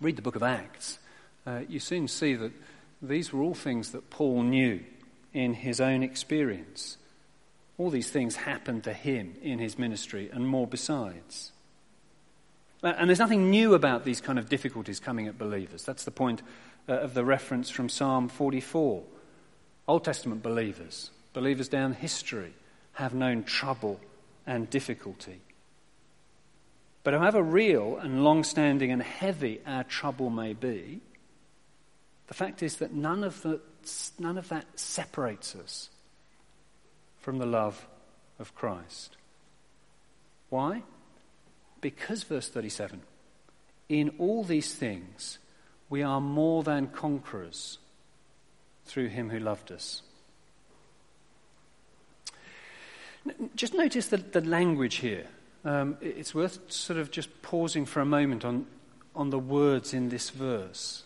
Read 0.00 0.16
the 0.16 0.22
book 0.22 0.36
of 0.36 0.42
Acts. 0.42 0.98
Uh, 1.46 1.60
you 1.68 1.80
soon 1.80 2.08
see 2.08 2.34
that 2.34 2.52
these 3.02 3.32
were 3.32 3.42
all 3.42 3.54
things 3.54 3.92
that 3.92 4.10
Paul 4.10 4.42
knew 4.42 4.80
in 5.32 5.54
his 5.54 5.80
own 5.80 6.02
experience. 6.02 6.96
All 7.76 7.90
these 7.90 8.10
things 8.10 8.36
happened 8.36 8.84
to 8.84 8.92
him 8.92 9.34
in 9.42 9.58
his 9.58 9.78
ministry 9.78 10.30
and 10.32 10.46
more 10.46 10.66
besides. 10.66 11.52
Uh, 12.84 12.92
and 12.98 13.08
there's 13.08 13.18
nothing 13.18 13.48
new 13.48 13.72
about 13.72 14.04
these 14.04 14.20
kind 14.20 14.38
of 14.38 14.50
difficulties 14.50 15.00
coming 15.00 15.26
at 15.26 15.38
believers. 15.38 15.84
That's 15.84 16.04
the 16.04 16.10
point 16.10 16.42
uh, 16.86 16.92
of 16.92 17.14
the 17.14 17.24
reference 17.24 17.70
from 17.70 17.88
Psalm 17.88 18.28
44. 18.28 19.02
Old 19.88 20.04
Testament 20.04 20.42
believers, 20.42 21.10
believers 21.32 21.68
down 21.68 21.94
history, 21.94 22.52
have 22.92 23.14
known 23.14 23.42
trouble 23.42 24.00
and 24.46 24.68
difficulty. 24.68 25.40
But 27.02 27.14
however 27.14 27.42
real 27.42 27.96
and 27.96 28.22
long 28.22 28.44
standing 28.44 28.92
and 28.92 29.02
heavy 29.02 29.60
our 29.66 29.84
trouble 29.84 30.28
may 30.28 30.52
be, 30.52 31.00
the 32.26 32.34
fact 32.34 32.62
is 32.62 32.76
that 32.76 32.92
none 32.92 33.24
of, 33.24 33.40
the, 33.42 33.60
none 34.18 34.36
of 34.36 34.48
that 34.50 34.66
separates 34.78 35.54
us 35.56 35.88
from 37.20 37.38
the 37.38 37.46
love 37.46 37.86
of 38.38 38.54
Christ. 38.54 39.16
Why? 40.50 40.82
Because, 41.84 42.22
verse 42.22 42.48
37, 42.48 43.02
in 43.90 44.14
all 44.16 44.42
these 44.42 44.74
things 44.74 45.38
we 45.90 46.02
are 46.02 46.18
more 46.18 46.62
than 46.62 46.86
conquerors 46.86 47.76
through 48.86 49.08
him 49.08 49.28
who 49.28 49.38
loved 49.38 49.70
us. 49.70 50.00
Just 53.54 53.74
notice 53.74 54.06
the, 54.06 54.16
the 54.16 54.40
language 54.40 54.94
here. 54.94 55.26
Um, 55.62 55.98
it's 56.00 56.34
worth 56.34 56.72
sort 56.72 56.98
of 56.98 57.10
just 57.10 57.42
pausing 57.42 57.84
for 57.84 58.00
a 58.00 58.06
moment 58.06 58.46
on, 58.46 58.64
on 59.14 59.28
the 59.28 59.38
words 59.38 59.92
in 59.92 60.08
this 60.08 60.30
verse. 60.30 61.02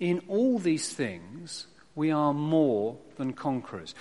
In 0.00 0.20
all 0.26 0.58
these 0.58 0.92
things, 0.92 1.68
we 1.94 2.10
are 2.10 2.34
more 2.34 2.96
than 3.18 3.34
conquerors. 3.34 3.94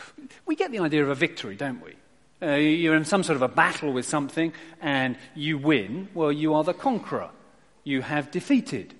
We 0.47 0.55
get 0.55 0.71
the 0.71 0.79
idea 0.79 1.03
of 1.03 1.09
a 1.09 1.15
victory, 1.15 1.55
don't 1.55 1.83
we? 1.85 1.93
Uh, 2.41 2.55
you're 2.55 2.95
in 2.95 3.05
some 3.05 3.23
sort 3.23 3.37
of 3.37 3.41
a 3.41 3.47
battle 3.47 3.93
with 3.93 4.05
something 4.05 4.51
and 4.81 5.17
you 5.35 5.57
win. 5.57 6.09
Well, 6.13 6.31
you 6.31 6.53
are 6.53 6.63
the 6.63 6.73
conqueror. 6.73 7.29
You 7.83 8.01
have 8.01 8.31
defeated. 8.31 8.93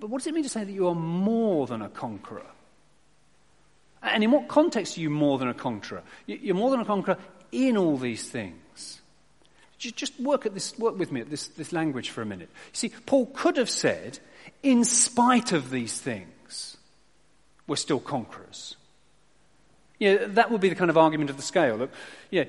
but 0.00 0.08
what 0.08 0.18
does 0.18 0.26
it 0.26 0.34
mean 0.34 0.44
to 0.44 0.48
say 0.48 0.64
that 0.64 0.72
you 0.72 0.88
are 0.88 0.94
more 0.94 1.66
than 1.66 1.82
a 1.82 1.88
conqueror? 1.88 2.46
And 4.02 4.22
in 4.22 4.30
what 4.30 4.48
context 4.48 4.96
are 4.96 5.00
you 5.00 5.10
more 5.10 5.38
than 5.38 5.48
a 5.48 5.54
conqueror? 5.54 6.02
You're 6.26 6.54
more 6.54 6.70
than 6.70 6.80
a 6.80 6.84
conqueror 6.84 7.18
in 7.52 7.76
all 7.76 7.96
these 7.96 8.28
things. 8.28 9.00
Just 9.78 10.18
work, 10.18 10.44
at 10.44 10.54
this, 10.54 10.76
work 10.78 10.98
with 10.98 11.12
me 11.12 11.20
at 11.20 11.30
this, 11.30 11.48
this 11.48 11.72
language 11.72 12.10
for 12.10 12.22
a 12.22 12.26
minute. 12.26 12.48
You 12.52 12.74
see, 12.74 12.88
Paul 13.06 13.26
could 13.26 13.56
have 13.58 13.70
said, 13.70 14.18
in 14.62 14.84
spite 14.84 15.52
of 15.52 15.70
these 15.70 16.00
things, 16.00 16.76
we're 17.68 17.76
still 17.76 18.00
conquerors. 18.00 18.76
Yeah, 19.98 20.26
that 20.28 20.50
would 20.50 20.60
be 20.60 20.68
the 20.68 20.74
kind 20.74 20.90
of 20.90 20.96
argument 20.96 21.30
of 21.30 21.36
the 21.36 21.42
scale. 21.42 21.76
Look, 21.76 21.90
yeah, 22.30 22.44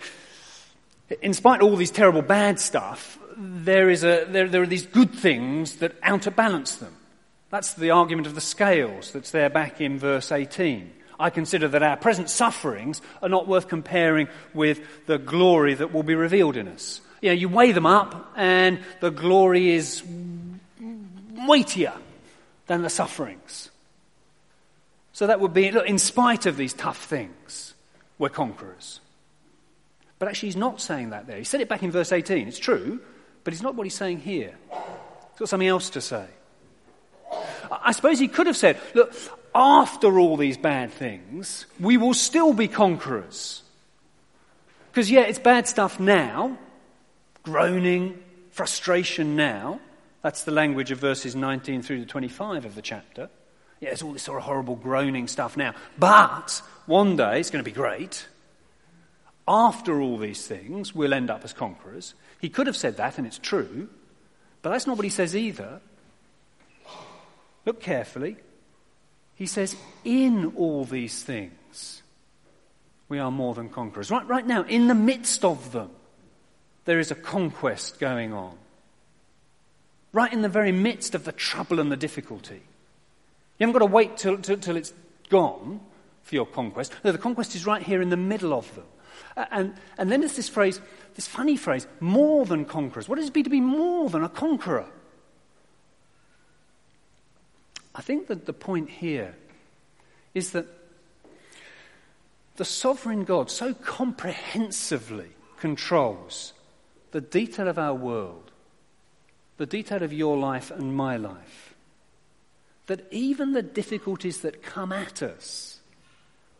in 1.21 1.33
spite 1.33 1.61
of 1.61 1.67
all 1.67 1.75
these 1.75 1.91
terrible 1.91 2.21
bad 2.21 2.59
stuff, 2.59 3.17
there, 3.35 3.89
is 3.89 4.03
a, 4.03 4.25
there, 4.29 4.47
there 4.47 4.61
are 4.61 4.67
these 4.67 4.85
good 4.85 5.13
things 5.13 5.77
that 5.77 6.01
counterbalance 6.01 6.75
them. 6.75 6.95
That's 7.49 7.73
the 7.73 7.91
argument 7.91 8.27
of 8.27 8.35
the 8.35 8.41
scales 8.41 9.11
that's 9.11 9.31
there 9.31 9.49
back 9.49 9.81
in 9.81 9.97
verse 9.97 10.31
18. 10.31 10.91
I 11.19 11.29
consider 11.29 11.67
that 11.69 11.83
our 11.83 11.97
present 11.97 12.29
sufferings 12.29 13.01
are 13.21 13.29
not 13.29 13.47
worth 13.47 13.67
comparing 13.67 14.27
with 14.53 15.05
the 15.07 15.17
glory 15.17 15.73
that 15.73 15.91
will 15.91 16.03
be 16.03 16.15
revealed 16.15 16.55
in 16.55 16.67
us. 16.67 17.01
You 17.21 17.29
know, 17.29 17.33
you 17.33 17.49
weigh 17.49 17.73
them 17.73 17.85
up, 17.85 18.31
and 18.37 18.79
the 19.01 19.09
glory 19.09 19.71
is 19.71 20.03
weightier 21.47 21.93
than 22.67 22.83
the 22.83 22.89
sufferings. 22.89 23.69
So 25.13 25.27
that 25.27 25.39
would 25.39 25.53
be, 25.53 25.71
look, 25.71 25.87
in 25.87 25.99
spite 25.99 26.45
of 26.45 26.57
these 26.57 26.73
tough 26.73 27.03
things, 27.03 27.73
we're 28.17 28.29
conquerors. 28.29 28.99
But 30.19 30.27
actually, 30.27 30.47
he's 30.47 30.55
not 30.55 30.81
saying 30.81 31.11
that 31.11 31.27
there. 31.27 31.37
He 31.37 31.43
said 31.43 31.61
it 31.61 31.69
back 31.69 31.83
in 31.83 31.91
verse 31.91 32.11
18. 32.11 32.47
It's 32.47 32.59
true, 32.59 32.99
but 33.43 33.53
it's 33.53 33.63
not 33.63 33.75
what 33.75 33.85
he's 33.85 33.95
saying 33.95 34.19
here. 34.19 34.53
He's 34.69 35.39
got 35.39 35.49
something 35.49 35.67
else 35.67 35.89
to 35.91 36.01
say. 36.01 36.25
I 37.71 37.91
suppose 37.91 38.19
he 38.19 38.27
could 38.27 38.47
have 38.47 38.57
said, 38.57 38.77
look, 38.93 39.13
after 39.53 40.19
all 40.19 40.37
these 40.37 40.57
bad 40.57 40.91
things, 40.91 41.65
we 41.79 41.97
will 41.97 42.13
still 42.13 42.53
be 42.53 42.67
conquerors. 42.67 43.61
Because, 44.91 45.09
yeah, 45.09 45.21
it's 45.21 45.39
bad 45.39 45.67
stuff 45.67 45.99
now, 45.99 46.57
groaning, 47.43 48.21
frustration 48.51 49.35
now. 49.35 49.79
That's 50.21 50.43
the 50.43 50.51
language 50.51 50.91
of 50.91 50.99
verses 50.99 51.35
19 51.35 51.81
through 51.81 51.99
to 51.99 52.05
25 52.05 52.65
of 52.65 52.75
the 52.75 52.81
chapter. 52.81 53.29
Yeah, 53.79 53.89
it's 53.89 54.01
all 54.01 54.13
this 54.13 54.23
sort 54.23 54.39
of 54.39 54.43
horrible 54.43 54.75
groaning 54.75 55.27
stuff 55.27 55.55
now. 55.55 55.73
But 55.97 56.61
one 56.85 57.15
day 57.15 57.39
it's 57.39 57.49
going 57.49 57.63
to 57.63 57.69
be 57.69 57.75
great 57.75 58.27
after 59.49 59.99
all 59.99 60.19
these 60.19 60.45
things, 60.45 60.93
we'll 60.93 61.13
end 61.13 61.31
up 61.31 61.43
as 61.43 61.53
conquerors. 61.53 62.13
He 62.39 62.49
could 62.49 62.67
have 62.67 62.77
said 62.77 62.97
that, 62.97 63.17
and 63.17 63.25
it's 63.25 63.39
true, 63.39 63.89
but 64.61 64.69
that's 64.69 64.85
not 64.85 64.95
what 64.95 65.03
he 65.03 65.09
says 65.09 65.35
either. 65.35 65.81
Look 67.65 67.81
carefully. 67.81 68.37
He 69.33 69.47
says, 69.47 69.75
in 70.05 70.53
all 70.55 70.85
these 70.85 71.23
things, 71.23 72.03
we 73.09 73.17
are 73.17 73.31
more 73.31 73.55
than 73.55 73.69
conquerors. 73.69 74.11
Right, 74.11 74.27
right 74.27 74.45
now, 74.45 74.63
in 74.63 74.87
the 74.87 74.95
midst 74.95 75.43
of 75.43 75.71
them, 75.71 75.89
there 76.85 76.99
is 76.99 77.09
a 77.09 77.15
conquest 77.15 77.99
going 77.99 78.33
on. 78.33 78.55
Right 80.13 80.31
in 80.31 80.43
the 80.43 80.49
very 80.49 80.71
midst 80.71 81.15
of 81.15 81.23
the 81.23 81.31
trouble 81.31 81.79
and 81.79 81.91
the 81.91 81.97
difficulty. 81.97 82.61
You 83.59 83.67
haven't 83.67 83.79
got 83.79 83.85
to 83.85 83.93
wait 83.93 84.17
till, 84.17 84.37
till, 84.37 84.57
till 84.57 84.77
it's 84.77 84.93
gone 85.29 85.81
for 86.23 86.35
your 86.35 86.45
conquest. 86.45 86.93
No, 87.03 87.11
the 87.11 87.17
conquest 87.17 87.55
is 87.55 87.65
right 87.65 87.83
here 87.83 88.01
in 88.01 88.09
the 88.09 88.17
middle 88.17 88.53
of 88.53 88.73
them. 88.75 88.85
And, 89.35 89.75
and 89.97 90.11
then 90.11 90.21
there's 90.21 90.35
this 90.35 90.49
phrase, 90.49 90.79
this 91.15 91.27
funny 91.27 91.57
phrase, 91.57 91.85
more 91.99 92.45
than 92.45 92.65
conquerors. 92.65 93.09
What 93.09 93.17
does 93.17 93.27
it 93.27 93.35
mean 93.35 93.43
to 93.43 93.49
be 93.49 93.61
more 93.61 94.09
than 94.09 94.23
a 94.23 94.29
conqueror? 94.29 94.87
I 97.93 98.01
think 98.01 98.27
that 98.27 98.45
the 98.45 98.53
point 98.53 98.89
here 98.89 99.35
is 100.33 100.51
that 100.51 100.67
the 102.55 102.65
sovereign 102.65 103.25
God 103.25 103.51
so 103.51 103.73
comprehensively 103.73 105.29
controls 105.59 106.53
the 107.11 107.21
detail 107.21 107.67
of 107.67 107.77
our 107.77 107.93
world, 107.93 108.51
the 109.57 109.65
detail 109.65 110.03
of 110.03 110.13
your 110.13 110.37
life 110.37 110.71
and 110.71 110.95
my 110.95 111.17
life, 111.17 111.68
that 112.89 113.05
even 113.11 113.53
the 113.53 113.61
difficulties 113.61 114.39
that 114.41 114.63
come 114.63 114.91
at 114.91 115.21
us, 115.21 115.79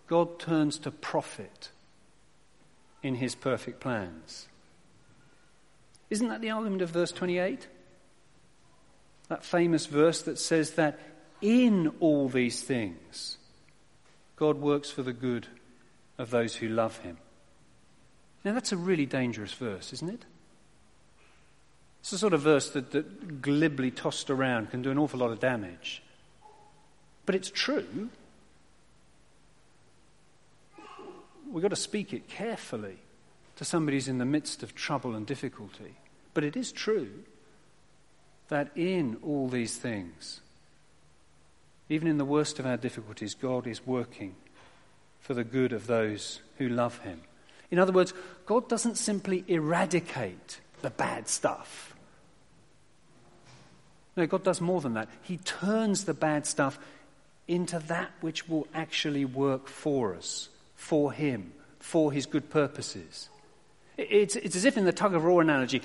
God 0.05 0.37
turns 0.37 0.77
to 0.79 0.91
profit 0.91 1.71
in 3.01 3.15
his 3.15 3.33
perfect 3.33 3.79
plans. 3.79 4.47
Isn't 6.11 6.27
that 6.27 6.41
the 6.41 6.51
argument 6.51 6.83
of 6.83 6.91
verse 6.91 7.11
28? 7.11 7.67
That 9.29 9.43
famous 9.43 9.87
verse 9.87 10.21
that 10.21 10.37
says 10.37 10.71
that 10.73 10.99
in 11.41 11.91
all 11.99 12.29
these 12.29 12.61
things, 12.61 13.37
God 14.35 14.61
works 14.61 14.91
for 14.91 15.01
the 15.01 15.13
good 15.13 15.47
of 16.19 16.29
those 16.29 16.55
who 16.55 16.67
love 16.67 16.99
him. 16.99 17.17
Now, 18.45 18.53
that's 18.53 18.71
a 18.71 18.77
really 18.77 19.07
dangerous 19.07 19.53
verse, 19.53 19.93
isn't 19.93 20.09
it? 20.09 20.25
It's 22.01 22.11
the 22.11 22.19
sort 22.19 22.33
of 22.33 22.41
verse 22.41 22.69
that, 22.69 22.91
that 22.91 23.41
glibly 23.41 23.89
tossed 23.89 24.29
around 24.29 24.69
can 24.69 24.83
do 24.83 24.91
an 24.91 24.99
awful 24.99 25.19
lot 25.19 25.31
of 25.31 25.39
damage. 25.39 26.03
But 27.29 27.35
it's 27.35 27.51
true. 27.51 28.09
we've 31.51 31.61
got 31.61 31.69
to 31.69 31.75
speak 31.75 32.11
it 32.11 32.27
carefully 32.27 32.97
to 33.57 33.63
somebody 33.63 33.97
who's 33.97 34.07
in 34.07 34.17
the 34.17 34.25
midst 34.25 34.63
of 34.63 34.73
trouble 34.73 35.13
and 35.13 35.27
difficulty. 35.27 35.93
But 36.33 36.43
it 36.43 36.57
is 36.57 36.71
true 36.71 37.11
that 38.47 38.71
in 38.75 39.17
all 39.21 39.47
these 39.47 39.77
things, 39.77 40.41
even 41.87 42.07
in 42.07 42.17
the 42.17 42.25
worst 42.25 42.57
of 42.57 42.65
our 42.65 42.77
difficulties, 42.77 43.35
God 43.35 43.67
is 43.67 43.85
working 43.85 44.33
for 45.19 45.35
the 45.35 45.43
good 45.43 45.71
of 45.71 45.85
those 45.85 46.41
who 46.57 46.67
love 46.67 46.97
Him. 47.01 47.21
In 47.69 47.77
other 47.77 47.93
words, 47.93 48.11
God 48.47 48.67
doesn't 48.67 48.97
simply 48.97 49.43
eradicate 49.47 50.61
the 50.81 50.89
bad 50.89 51.27
stuff. 51.27 51.93
No, 54.17 54.25
God 54.25 54.43
does 54.43 54.59
more 54.61 54.81
than 54.81 54.95
that. 54.95 55.09
He 55.21 55.37
turns 55.37 56.05
the 56.05 56.15
bad 56.15 56.47
stuff 56.47 56.79
into 57.49 57.79
that 57.79 58.11
which 58.21 58.47
will 58.47 58.67
actually 58.73 59.25
work 59.25 59.67
for 59.67 60.15
us 60.15 60.49
for 60.75 61.11
Him, 61.11 61.51
for 61.79 62.11
His 62.11 62.25
good 62.25 62.49
purposes. 62.49 63.29
It's, 63.97 64.37
it's, 64.37 64.55
as 64.55 64.63
if 64.63 64.77
in 64.77 64.85
the 64.85 64.93
tug 64.93 65.13
of 65.13 65.25
war 65.25 65.41
analogy, 65.41 65.81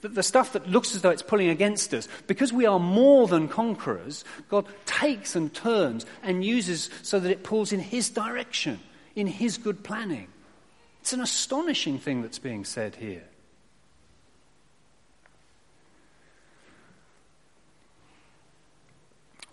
the, 0.00 0.08
the 0.08 0.22
stuff 0.22 0.54
that 0.54 0.70
looks 0.70 0.94
as 0.94 1.02
though 1.02 1.10
it's 1.10 1.20
pulling 1.20 1.50
against 1.50 1.92
us, 1.92 2.08
because 2.26 2.54
we 2.54 2.64
are 2.64 2.78
more 2.78 3.28
than 3.28 3.48
conquerors, 3.48 4.24
God 4.48 4.66
takes 4.86 5.36
and 5.36 5.52
turns 5.52 6.06
and 6.22 6.42
uses 6.42 6.88
so 7.02 7.20
that 7.20 7.30
it 7.30 7.44
pulls 7.44 7.72
in 7.72 7.80
His 7.80 8.08
direction, 8.08 8.80
in 9.14 9.26
His 9.26 9.58
good 9.58 9.82
planning. 9.84 10.28
It's 11.02 11.12
an 11.12 11.20
astonishing 11.20 11.98
thing 11.98 12.22
that's 12.22 12.38
being 12.38 12.64
said 12.64 12.96
here. 12.96 13.24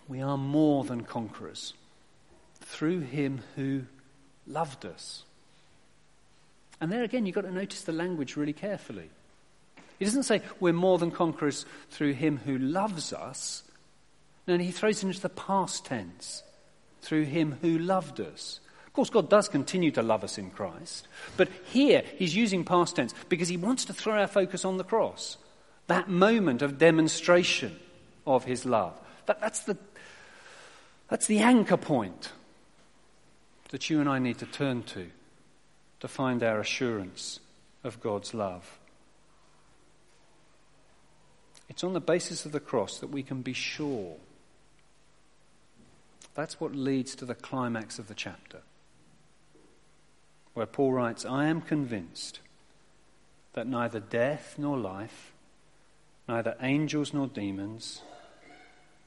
We 0.08 0.22
are 0.22 0.38
more 0.38 0.84
than 0.84 1.02
conquerors 1.02 1.74
through 2.60 3.00
Him 3.00 3.42
who 3.54 3.82
loved 4.46 4.86
us. 4.86 5.24
And 6.80 6.92
there 6.92 7.02
again, 7.02 7.26
you've 7.26 7.34
got 7.34 7.42
to 7.42 7.52
notice 7.52 7.82
the 7.82 7.92
language 7.92 8.36
really 8.36 8.52
carefully. 8.52 9.10
He 9.98 10.04
doesn't 10.04 10.24
say 10.24 10.42
we're 10.60 10.72
more 10.72 10.98
than 10.98 11.10
conquerors 11.10 11.66
through 11.90 12.12
him 12.12 12.38
who 12.44 12.56
loves 12.56 13.12
us. 13.12 13.64
No, 14.46 14.56
he 14.56 14.70
throws 14.70 15.02
it 15.02 15.06
into 15.06 15.20
the 15.20 15.28
past 15.28 15.84
tense 15.84 16.42
through 17.02 17.24
him 17.24 17.58
who 17.60 17.78
loved 17.78 18.20
us. 18.20 18.60
Of 18.86 18.92
course, 18.92 19.10
God 19.10 19.28
does 19.28 19.48
continue 19.48 19.90
to 19.92 20.02
love 20.02 20.24
us 20.24 20.38
in 20.38 20.50
Christ, 20.50 21.06
but 21.36 21.48
here 21.64 22.02
he's 22.16 22.34
using 22.34 22.64
past 22.64 22.96
tense 22.96 23.14
because 23.28 23.48
he 23.48 23.56
wants 23.56 23.84
to 23.86 23.92
throw 23.92 24.20
our 24.20 24.26
focus 24.26 24.64
on 24.64 24.76
the 24.76 24.84
cross. 24.84 25.36
That 25.88 26.08
moment 26.08 26.62
of 26.62 26.78
demonstration 26.78 27.78
of 28.26 28.44
his 28.44 28.64
love. 28.64 28.98
That, 29.28 29.42
that's, 29.42 29.60
the, 29.60 29.76
that's 31.08 31.26
the 31.26 31.40
anchor 31.40 31.76
point 31.76 32.32
that 33.68 33.90
you 33.90 34.00
and 34.00 34.08
I 34.08 34.18
need 34.18 34.38
to 34.38 34.46
turn 34.46 34.82
to 34.84 35.08
to 36.00 36.08
find 36.08 36.42
our 36.42 36.60
assurance 36.60 37.38
of 37.84 38.00
God's 38.00 38.32
love. 38.32 38.78
It's 41.68 41.84
on 41.84 41.92
the 41.92 42.00
basis 42.00 42.46
of 42.46 42.52
the 42.52 42.60
cross 42.60 43.00
that 43.00 43.10
we 43.10 43.22
can 43.22 43.42
be 43.42 43.52
sure. 43.52 44.16
That's 46.34 46.58
what 46.58 46.74
leads 46.74 47.14
to 47.16 47.26
the 47.26 47.34
climax 47.34 47.98
of 47.98 48.08
the 48.08 48.14
chapter, 48.14 48.62
where 50.54 50.64
Paul 50.64 50.94
writes, 50.94 51.26
I 51.26 51.48
am 51.48 51.60
convinced 51.60 52.40
that 53.52 53.66
neither 53.66 54.00
death 54.00 54.54
nor 54.56 54.78
life, 54.78 55.32
neither 56.26 56.56
angels 56.62 57.12
nor 57.12 57.26
demons, 57.26 58.00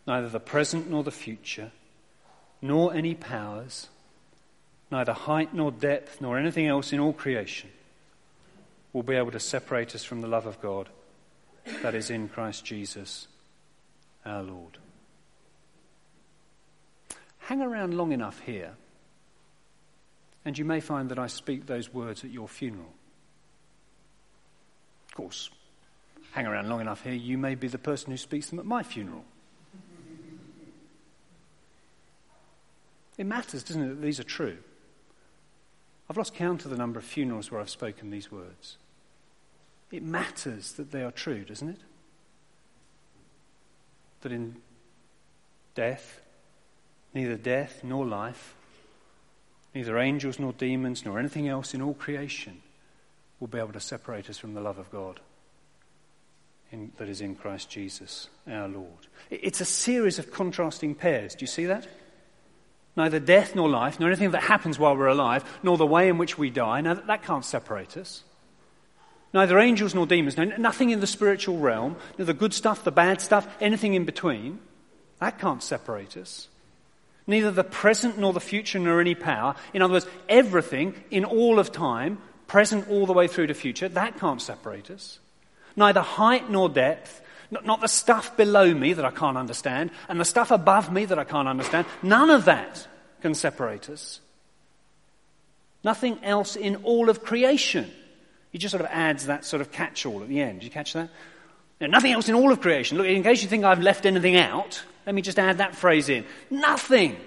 neither 0.07 0.29
the 0.29 0.39
present 0.39 0.89
nor 0.89 1.03
the 1.03 1.11
future, 1.11 1.71
nor 2.61 2.93
any 2.93 3.15
powers, 3.15 3.87
neither 4.91 5.13
height 5.13 5.53
nor 5.53 5.71
depth 5.71 6.21
nor 6.21 6.37
anything 6.37 6.67
else 6.67 6.91
in 6.93 6.99
all 6.99 7.13
creation 7.13 7.69
will 8.93 9.03
be 9.03 9.15
able 9.15 9.31
to 9.31 9.39
separate 9.39 9.95
us 9.95 10.03
from 10.03 10.21
the 10.21 10.27
love 10.27 10.45
of 10.45 10.61
God 10.61 10.89
that 11.81 11.95
is 11.95 12.09
in 12.09 12.27
Christ 12.27 12.65
Jesus 12.65 13.27
our 14.25 14.43
Lord. 14.43 14.77
hang 17.51 17.61
around 17.61 17.93
long 17.93 18.13
enough 18.13 18.39
here, 18.45 18.71
and 20.45 20.57
you 20.57 20.63
may 20.63 20.79
find 20.79 21.09
that 21.09 21.19
I 21.19 21.27
speak 21.27 21.65
those 21.65 21.93
words 21.93 22.23
at 22.23 22.31
your 22.31 22.47
funeral. 22.47 22.93
Of 25.09 25.15
course, 25.15 25.49
hang 26.31 26.45
around 26.45 26.69
long 26.69 26.79
enough 26.79 27.03
here, 27.03 27.11
you 27.11 27.37
may 27.37 27.55
be 27.55 27.67
the 27.67 27.77
person 27.77 28.11
who 28.11 28.17
speaks 28.17 28.49
them 28.49 28.59
at 28.59 28.65
my 28.65 28.83
funeral. 28.83 29.25
It 33.17 33.25
matters, 33.25 33.63
doesn't 33.63 33.81
it, 33.81 33.87
that 33.89 34.01
these 34.01 34.19
are 34.19 34.25
true? 34.25 34.57
I've 36.09 36.17
lost 36.17 36.35
count 36.35 36.65
of 36.65 36.71
the 36.71 36.77
number 36.77 36.99
of 36.99 37.05
funerals 37.05 37.51
where 37.51 37.61
I've 37.61 37.69
spoken 37.69 38.09
these 38.09 38.31
words. 38.31 38.77
It 39.91 40.03
matters 40.03 40.73
that 40.73 40.91
they 40.91 41.03
are 41.03 41.11
true, 41.11 41.43
doesn't 41.43 41.69
it? 41.69 41.79
That 44.21 44.31
in 44.31 44.57
death, 45.75 46.21
neither 47.13 47.35
death 47.35 47.81
nor 47.83 48.05
life, 48.05 48.55
neither 49.73 49.97
angels 49.97 50.39
nor 50.39 50.53
demons 50.53 51.05
nor 51.05 51.19
anything 51.19 51.47
else 51.47 51.73
in 51.73 51.81
all 51.81 51.93
creation 51.93 52.61
will 53.39 53.47
be 53.47 53.57
able 53.57 53.73
to 53.73 53.79
separate 53.79 54.29
us 54.29 54.37
from 54.37 54.53
the 54.53 54.61
love 54.61 54.77
of 54.77 54.91
God 54.91 55.19
in, 56.71 56.91
that 56.97 57.09
is 57.09 57.21
in 57.21 57.35
Christ 57.35 57.69
Jesus 57.69 58.29
our 58.49 58.67
Lord. 58.67 59.07
It's 59.29 59.61
a 59.61 59.65
series 59.65 60.19
of 60.19 60.31
contrasting 60.31 60.95
pairs. 60.95 61.35
Do 61.35 61.43
you 61.43 61.47
see 61.47 61.65
that? 61.65 61.87
Neither 62.95 63.19
death 63.19 63.55
nor 63.55 63.69
life, 63.69 63.99
nor 63.99 64.09
anything 64.09 64.31
that 64.31 64.43
happens 64.43 64.77
while 64.77 64.95
we're 64.95 65.07
alive, 65.07 65.45
nor 65.63 65.77
the 65.77 65.85
way 65.85 66.09
in 66.09 66.17
which 66.17 66.37
we 66.37 66.49
die. 66.49 66.81
Now, 66.81 66.95
that 66.95 67.23
can't 67.23 67.45
separate 67.45 67.95
us. 67.95 68.23
Neither 69.33 69.59
angels 69.59 69.95
nor 69.95 70.05
demons, 70.05 70.35
no, 70.35 70.43
nothing 70.43 70.89
in 70.89 70.99
the 70.99 71.07
spiritual 71.07 71.57
realm, 71.57 71.95
the 72.17 72.33
good 72.33 72.53
stuff, 72.53 72.83
the 72.83 72.91
bad 72.91 73.21
stuff, 73.21 73.47
anything 73.61 73.93
in 73.93 74.03
between. 74.03 74.59
That 75.19 75.39
can't 75.39 75.63
separate 75.63 76.17
us. 76.17 76.49
Neither 77.27 77.51
the 77.51 77.63
present 77.63 78.17
nor 78.17 78.33
the 78.33 78.41
future 78.41 78.79
nor 78.79 78.99
any 78.99 79.15
power. 79.15 79.55
In 79.73 79.81
other 79.81 79.93
words, 79.93 80.07
everything 80.27 80.95
in 81.11 81.23
all 81.23 81.59
of 81.59 81.71
time, 81.71 82.17
present 82.47 82.89
all 82.89 83.05
the 83.05 83.13
way 83.13 83.27
through 83.27 83.47
to 83.47 83.53
future, 83.53 83.87
that 83.87 84.19
can't 84.19 84.41
separate 84.41 84.91
us. 84.91 85.19
Neither 85.77 86.01
height 86.01 86.49
nor 86.49 86.67
depth, 86.67 87.21
not 87.51 87.81
the 87.81 87.87
stuff 87.87 88.37
below 88.37 88.73
me 88.73 88.93
that 88.93 89.03
I 89.03 89.11
can't 89.11 89.37
understand, 89.37 89.91
and 90.07 90.19
the 90.19 90.25
stuff 90.25 90.51
above 90.51 90.91
me 90.91 91.05
that 91.05 91.19
I 91.19 91.25
can't 91.25 91.47
understand. 91.47 91.85
None 92.01 92.29
of 92.29 92.45
that 92.45 92.87
can 93.21 93.33
separate 93.33 93.89
us. 93.89 94.21
Nothing 95.83 96.19
else 96.23 96.55
in 96.55 96.77
all 96.77 97.09
of 97.09 97.23
creation. 97.23 97.91
He 98.51 98.57
just 98.57 98.71
sort 98.71 98.81
of 98.81 98.89
adds 98.91 99.25
that 99.25 99.45
sort 99.45 99.61
of 99.61 99.71
catch 99.71 100.05
all 100.05 100.21
at 100.21 100.29
the 100.29 100.41
end. 100.41 100.59
Did 100.59 100.65
you 100.65 100.71
catch 100.71 100.93
that? 100.93 101.09
nothing 101.79 102.11
else 102.11 102.29
in 102.29 102.35
all 102.35 102.51
of 102.51 102.61
creation. 102.61 102.99
Look, 102.99 103.07
in 103.07 103.23
case 103.23 103.41
you 103.41 103.49
think 103.49 103.63
I've 103.63 103.81
left 103.81 104.05
anything 104.05 104.35
out, 104.35 104.83
let 105.07 105.15
me 105.15 105.23
just 105.23 105.39
add 105.39 105.57
that 105.57 105.75
phrase 105.75 106.09
in. 106.09 106.25
Nothing 106.51 107.17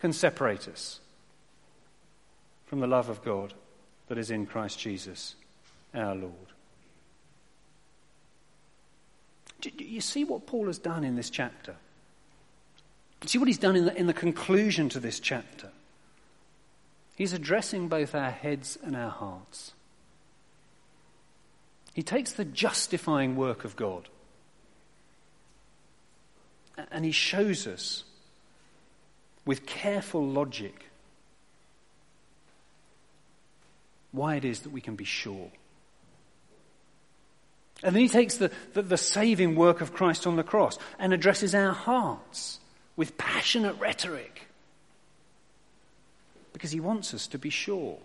can 0.00 0.12
separate 0.12 0.68
us 0.68 1.00
from 2.66 2.80
the 2.80 2.86
love 2.86 3.08
of 3.08 3.24
God 3.24 3.54
that 4.08 4.18
is 4.18 4.30
in 4.30 4.44
Christ 4.44 4.78
Jesus 4.78 5.36
our 5.94 6.14
Lord. 6.14 6.32
Do 9.60 9.70
you 9.78 10.00
see 10.00 10.24
what 10.24 10.46
Paul 10.46 10.66
has 10.66 10.78
done 10.78 11.04
in 11.04 11.16
this 11.16 11.30
chapter? 11.30 11.76
See 13.24 13.38
what 13.38 13.48
he's 13.48 13.58
done 13.58 13.76
in 13.76 13.86
the, 13.86 13.96
in 13.96 14.06
the 14.06 14.12
conclusion 14.12 14.88
to 14.90 15.00
this 15.00 15.18
chapter? 15.18 15.70
He's 17.16 17.32
addressing 17.32 17.88
both 17.88 18.14
our 18.14 18.30
heads 18.30 18.78
and 18.82 18.94
our 18.94 19.10
hearts. 19.10 19.72
He 21.94 22.02
takes 22.02 22.32
the 22.32 22.44
justifying 22.44 23.36
work 23.36 23.64
of 23.64 23.74
God 23.74 24.08
and 26.90 27.04
he 27.04 27.12
shows 27.12 27.66
us 27.66 28.04
with 29.46 29.64
careful 29.64 30.26
logic 30.26 30.90
why 34.12 34.36
it 34.36 34.44
is 34.44 34.60
that 34.60 34.70
we 34.70 34.80
can 34.80 34.96
be 34.96 35.04
sure. 35.04 35.50
And 37.82 37.94
then 37.94 38.02
he 38.02 38.08
takes 38.08 38.36
the, 38.36 38.50
the, 38.72 38.82
the, 38.82 38.96
saving 38.96 39.54
work 39.54 39.80
of 39.80 39.92
Christ 39.92 40.26
on 40.26 40.36
the 40.36 40.42
cross 40.42 40.78
and 40.98 41.12
addresses 41.12 41.54
our 41.54 41.72
hearts 41.72 42.58
with 42.96 43.18
passionate 43.18 43.78
rhetoric 43.78 44.48
because 46.52 46.70
he 46.70 46.80
wants 46.80 47.12
us 47.12 47.26
to 47.28 47.38
be 47.38 47.50
sure. 47.50 47.98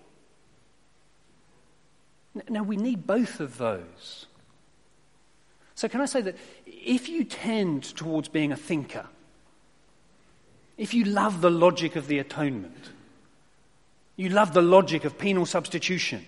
Now, 2.50 2.64
we 2.64 2.76
need 2.76 3.08
both 3.08 3.40
of 3.40 3.58
those. 3.58 4.26
So, 5.76 5.88
can 5.88 6.02
I 6.02 6.06
say 6.06 6.22
that 6.22 6.36
if 6.66 7.10
you 7.10 7.24
tend 7.24 7.84
towards 7.96 8.28
being 8.28 8.52
a 8.52 8.58
thinker, 8.58 9.06
if 10.78 10.94
you 10.94 11.06
love 11.06 11.42
the 11.42 11.50
logic 11.50 11.96
of 11.96 12.08
the 12.08 12.20
atonement, 12.20 12.90
you 14.16 14.30
love 14.30 14.54
the 14.54 14.62
logic 14.62 15.06
of 15.06 15.18
penal 15.18 15.46
substitution, 15.46 16.26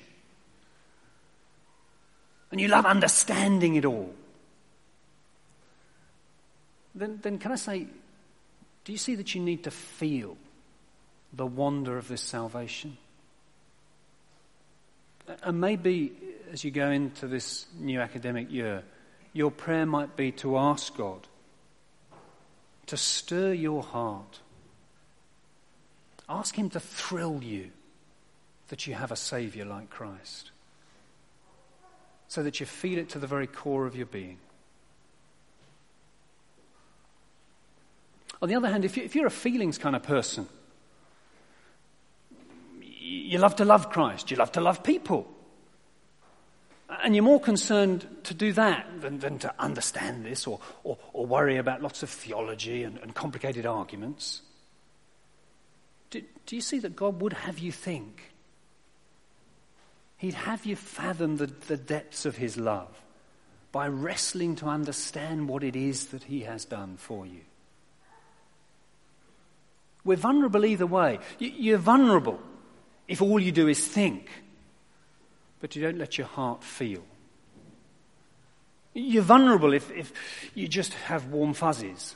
and 2.54 2.62
you 2.62 2.68
love 2.68 2.86
understanding 2.86 3.74
it 3.74 3.84
all, 3.84 4.14
then, 6.94 7.20
then 7.24 7.40
can 7.40 7.52
I 7.52 7.56
say, 7.56 7.88
do 8.86 8.92
you 8.92 8.98
see 9.00 9.16
that 9.16 9.34
you 9.34 9.42
need 9.42 9.64
to 9.64 9.72
feel 9.72 10.38
the 11.34 11.48
wonder 11.48 11.98
of 11.98 12.08
this 12.08 12.22
salvation? 12.22 12.96
And 15.42 15.60
maybe 15.60 16.14
as 16.52 16.64
you 16.64 16.70
go 16.70 16.92
into 16.92 17.26
this 17.26 17.66
new 17.80 18.00
academic 18.00 18.52
year, 18.52 18.84
your 19.34 19.50
prayer 19.50 19.88
might 19.88 20.16
be 20.16 20.32
to 20.34 20.56
ask 20.56 20.96
God 20.96 21.28
to 22.86 22.98
stir 22.98 23.54
your 23.54 23.82
heart. 23.82 24.42
Ask 26.30 26.56
Him 26.56 26.70
to 26.70 26.80
thrill 26.80 27.42
you 27.42 27.72
that 28.68 28.86
you 28.86 28.94
have 28.94 29.12
a 29.12 29.16
Saviour 29.16 29.66
like 29.66 29.90
Christ, 29.90 30.52
so 32.34 32.42
that 32.42 32.60
you 32.60 32.66
feel 32.66 32.98
it 32.98 33.10
to 33.10 33.20
the 33.20 33.28
very 33.28 33.46
core 33.46 33.86
of 33.86 33.96
your 33.96 34.08
being. 34.08 34.40
On 38.42 38.50
the 38.50 38.56
other 38.56 38.72
hand, 38.72 38.84
if, 38.86 38.98
you, 39.16 39.24
are 39.24 39.28
a 39.28 39.30
feelings 39.30 39.78
kind 39.78 39.96
of 39.96 40.02
person, 40.02 40.48
you 42.82 43.38
love 43.38 43.58
to 43.58 43.66
love 43.66 43.92
Christ, 43.92 44.32
you 44.32 44.38
love 44.38 44.52
to 44.54 44.62
love 44.62 44.84
people. 44.84 45.32
And 47.04 47.16
you're 47.16 47.24
more 47.24 47.40
concerned 47.40 48.08
to 48.24 48.34
do 48.34 48.52
that 48.54 48.88
than, 49.00 49.20
than 49.20 49.38
to 49.38 49.54
understand 49.60 50.26
this 50.26 50.48
or, 50.48 50.60
or, 50.84 50.98
or, 51.14 51.28
worry 51.28 51.58
about 51.58 51.84
lots 51.84 52.02
of 52.02 52.10
theology 52.10 52.82
and, 52.82 52.98
and 52.98 53.14
complicated 53.14 53.68
arguments. 53.68 54.42
Do, 56.10 56.24
do 56.48 56.56
you 56.56 56.64
see 56.64 56.80
that 56.80 56.96
God 56.96 57.22
would 57.22 57.34
have 57.34 57.60
you 57.60 57.72
think? 57.72 58.33
He'd 60.24 60.36
have 60.36 60.66
you 60.66 60.78
fathom 60.78 61.36
the, 61.36 61.48
the 61.48 61.76
depths 61.76 62.26
of 62.26 62.38
His 62.38 62.56
love 62.56 62.88
by 63.74 63.90
wrestling 63.90 64.56
to 64.56 64.68
understand 64.68 65.50
what 65.50 65.66
it 65.66 65.76
is 65.76 66.06
that 66.08 66.24
He 66.24 66.44
has 66.44 66.64
done 66.64 66.96
for 66.96 67.26
you. 67.26 67.42
We're 70.06 70.16
vulnerable 70.16 70.64
either 70.64 70.88
way. 70.88 71.20
You're 71.40 71.78
vulnerable 71.78 72.40
if 73.06 73.22
all 73.22 73.38
you 73.38 73.52
do 73.52 73.68
is 73.68 73.86
think, 73.86 74.30
but 75.60 75.76
you 75.76 75.82
don't 75.82 75.98
let 75.98 76.18
your 76.18 76.28
heart 76.28 76.64
feel. 76.64 77.04
You're 78.94 79.24
vulnerable 79.24 79.74
if, 79.74 79.92
if 79.92 80.14
you 80.56 80.70
just 80.70 80.94
have 80.94 81.26
warm 81.26 81.54
fuzzies 81.54 82.16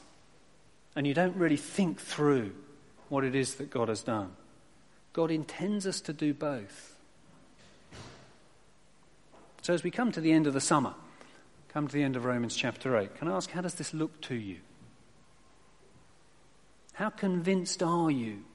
and 0.95 1.05
you 1.05 1.13
don't 1.13 1.35
really 1.35 1.57
think 1.57 1.99
through 1.99 2.53
what 3.09 3.25
it 3.25 3.35
is 3.35 3.55
that 3.55 3.69
God 3.69 3.89
has 3.89 4.01
done. 4.01 4.31
God 5.11 5.29
intends 5.29 5.85
us 5.85 5.99
to 5.99 6.13
do 6.13 6.33
both. 6.33 6.96
So, 9.67 9.73
as 9.73 9.83
we 9.83 9.91
come 9.91 10.13
to 10.13 10.21
the 10.21 10.31
end 10.31 10.47
of 10.47 10.53
the 10.53 10.61
summer, 10.61 10.93
come 11.73 11.89
to 11.89 11.93
the 11.93 12.01
end 12.01 12.15
of 12.15 12.23
Romans 12.23 12.55
chapter 12.55 12.95
8, 12.95 13.17
can 13.17 13.27
I 13.27 13.35
ask, 13.35 13.51
how 13.51 13.59
does 13.59 13.73
this 13.73 13.93
look 13.93 14.21
to 14.21 14.33
you? 14.33 14.59
How 16.93 17.09
convinced 17.09 17.83
are 17.83 18.09
you 18.09 18.45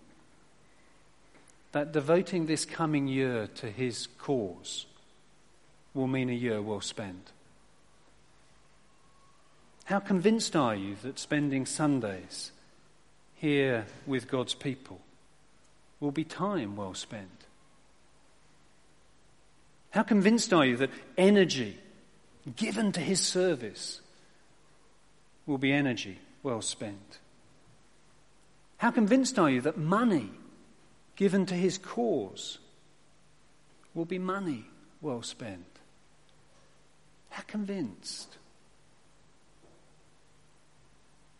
that 1.72 1.92
devoting 1.92 2.46
this 2.46 2.64
coming 2.64 3.09
year 3.09 3.46
to 3.57 3.70
his 3.70 4.07
cause 4.16 4.87
will 5.92 6.07
mean 6.07 6.31
a 6.31 6.33
year 6.33 6.62
well 6.62 6.81
spent? 6.81 7.33
How 9.85 9.98
convinced 9.98 10.57
are 10.57 10.75
you 10.75 10.96
that 11.03 11.18
spending 11.18 11.66
Sundays 11.66 12.53
here 13.35 13.85
with 14.07 14.31
God's 14.31 14.55
people 14.55 15.03
will 16.01 16.11
be 16.11 16.25
time 16.25 16.75
well 16.75 16.94
spent? 16.94 17.41
How 19.92 20.02
convinced 20.02 20.52
are 20.52 20.66
you 20.66 20.76
that 20.78 20.90
energy 21.16 21.78
given 22.57 22.92
to 22.92 23.00
his 23.00 23.20
service 23.20 24.00
will 25.46 25.59
be 25.59 25.72
energy 25.72 26.18
well 26.42 26.61
spent? 26.61 27.18
How 28.78 28.90
convinced 28.90 29.38
are 29.38 29.50
you 29.50 29.61
that 29.62 29.78
money 29.78 30.31
given 31.16 31.46
to 31.46 31.55
his 31.55 31.78
cause 31.78 32.59
will 33.94 34.05
be 34.05 34.18
money 34.18 34.66
well 35.00 35.22
spent? 35.22 35.78
How 37.31 37.42
convinced? 37.46 38.37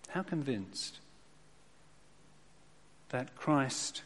How 0.09 0.23
convinced? 0.23 0.99
that 3.13 3.37
Christ, 3.37 4.03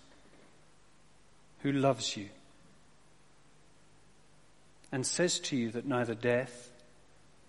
who 1.61 1.73
loves 1.73 2.17
you, 2.17 2.29
and 4.93 5.07
says 5.07 5.39
to 5.41 5.57
you 5.57 5.71
that 5.71 5.87
neither 5.87 6.15
death 6.15 6.71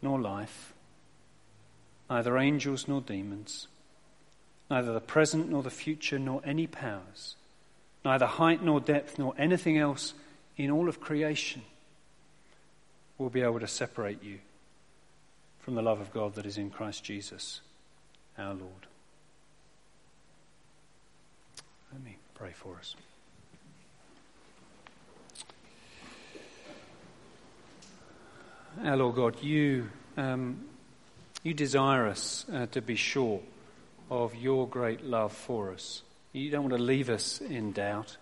nor 0.02 0.20
life, 0.20 0.74
neither 2.10 2.38
angels 2.38 2.88
nor 2.88 3.02
demons, 3.02 3.68
neither 4.70 4.94
the 4.94 5.00
present 5.00 5.50
nor 5.50 5.64
the 5.64 5.70
future 5.70 6.20
nor 6.20 6.42
any 6.46 6.68
powers, 6.68 7.36
neither 8.04 8.26
height 8.26 8.64
nor 8.64 8.80
depth 8.80 9.18
nor 9.18 9.34
anything 9.38 9.78
else 9.78 10.14
in 10.56 10.72
all 10.72 10.90
of 10.90 11.00
creation 11.00 11.62
will 13.18 13.30
be 13.30 13.42
able 13.42 13.60
to 13.60 13.68
separate 13.68 14.24
you 14.24 14.40
from 15.60 15.76
the 15.76 15.82
love 15.82 16.00
of 16.00 16.14
God 16.14 16.36
that 16.36 16.46
is 16.46 16.58
in 16.58 16.70
Christ 16.70 17.04
Jesus, 17.04 17.62
our 18.38 18.54
Lord. 18.54 18.88
Let 21.92 22.04
me 22.04 22.18
pray 22.36 22.52
for 22.54 22.76
us. 22.78 22.96
Our 28.84 28.96
Lord 28.96 29.16
God, 29.16 29.42
you, 29.42 29.90
um, 30.18 30.66
you 31.42 31.56
desire 31.56 32.08
us 32.08 32.46
uh, 32.54 32.68
to 32.68 32.82
be 32.82 32.96
sure 32.96 33.42
of 34.12 34.36
your 34.36 34.68
great 34.68 35.04
love 35.04 35.34
for 35.34 35.74
us. 35.74 36.04
You 36.32 36.52
don't 36.52 36.62
want 36.62 36.78
to 36.78 36.84
leave 36.84 37.10
us 37.10 37.42
in 37.42 37.72
doubt. 37.72 38.18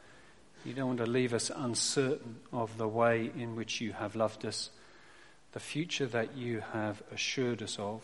You 0.63 0.73
don't 0.73 0.87
want 0.87 0.99
to 0.99 1.05
leave 1.05 1.33
us 1.33 1.51
uncertain 1.53 2.37
of 2.53 2.77
the 2.77 2.87
way 2.87 3.31
in 3.37 3.57
which 3.57 3.81
you 3.81 3.91
have 3.93 4.15
loved 4.15 4.45
us, 4.45 4.69
the 5.51 5.59
future 5.59 6.05
that 6.07 6.37
you 6.37 6.63
have 6.71 7.03
assured 7.11 7.61
us 7.61 7.77
of. 7.77 8.01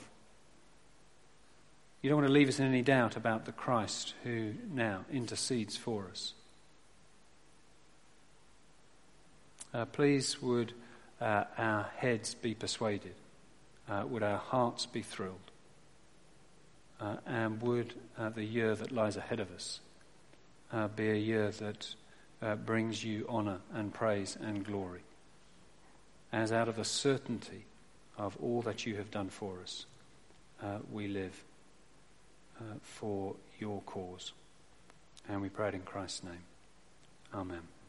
You 2.02 2.10
don't 2.10 2.18
want 2.18 2.28
to 2.28 2.34
leave 2.34 2.50
us 2.50 2.60
in 2.60 2.66
any 2.66 2.82
doubt 2.82 3.16
about 3.16 3.46
the 3.46 3.54
Christ 3.54 4.14
who 4.24 4.56
now 4.70 5.06
intercedes 5.12 5.78
for 5.78 6.08
us. 6.12 6.34
Uh, 9.74 9.86
please, 9.86 10.42
would 10.42 10.74
uh, 11.22 11.44
our 11.58 11.90
heads 11.98 12.34
be 12.34 12.54
persuaded? 12.54 13.14
Uh, 13.88 14.04
would 14.08 14.24
our 14.24 14.38
hearts 14.38 14.86
be 14.86 15.02
thrilled? 15.02 15.52
Uh, 17.00 17.16
and 17.26 17.62
would 17.62 17.94
uh, 18.18 18.30
the 18.30 18.44
year 18.44 18.76
that 18.76 18.92
lies 18.92 19.18
ahead 19.18 19.40
of 19.40 19.52
us 19.52 19.80
uh, 20.72 20.88
be 20.88 21.10
a 21.10 21.16
year 21.16 21.52
that 21.52 21.96
brings 22.66 23.04
you 23.04 23.26
honour 23.30 23.60
and 23.74 23.94
praise 23.94 24.38
and 24.42 24.66
glory? 24.66 25.02
As 26.34 26.52
out 26.52 26.70
of 26.70 26.80
a 26.80 26.86
certainty 26.86 27.66
of 28.18 28.38
all 28.42 28.62
that 28.62 28.86
you 28.86 28.96
have 28.96 29.12
done 29.12 29.30
for 29.30 29.60
us, 29.62 29.86
we 30.92 31.08
live 31.08 31.44
for 32.82 33.36
your 33.60 33.82
cause. 33.82 34.34
And 35.28 35.42
we 35.42 35.50
pray 35.50 35.70
it 35.70 35.76
in 35.76 35.82
Christ's 35.82 36.24
name. 36.24 36.44
Amen. 37.34 37.81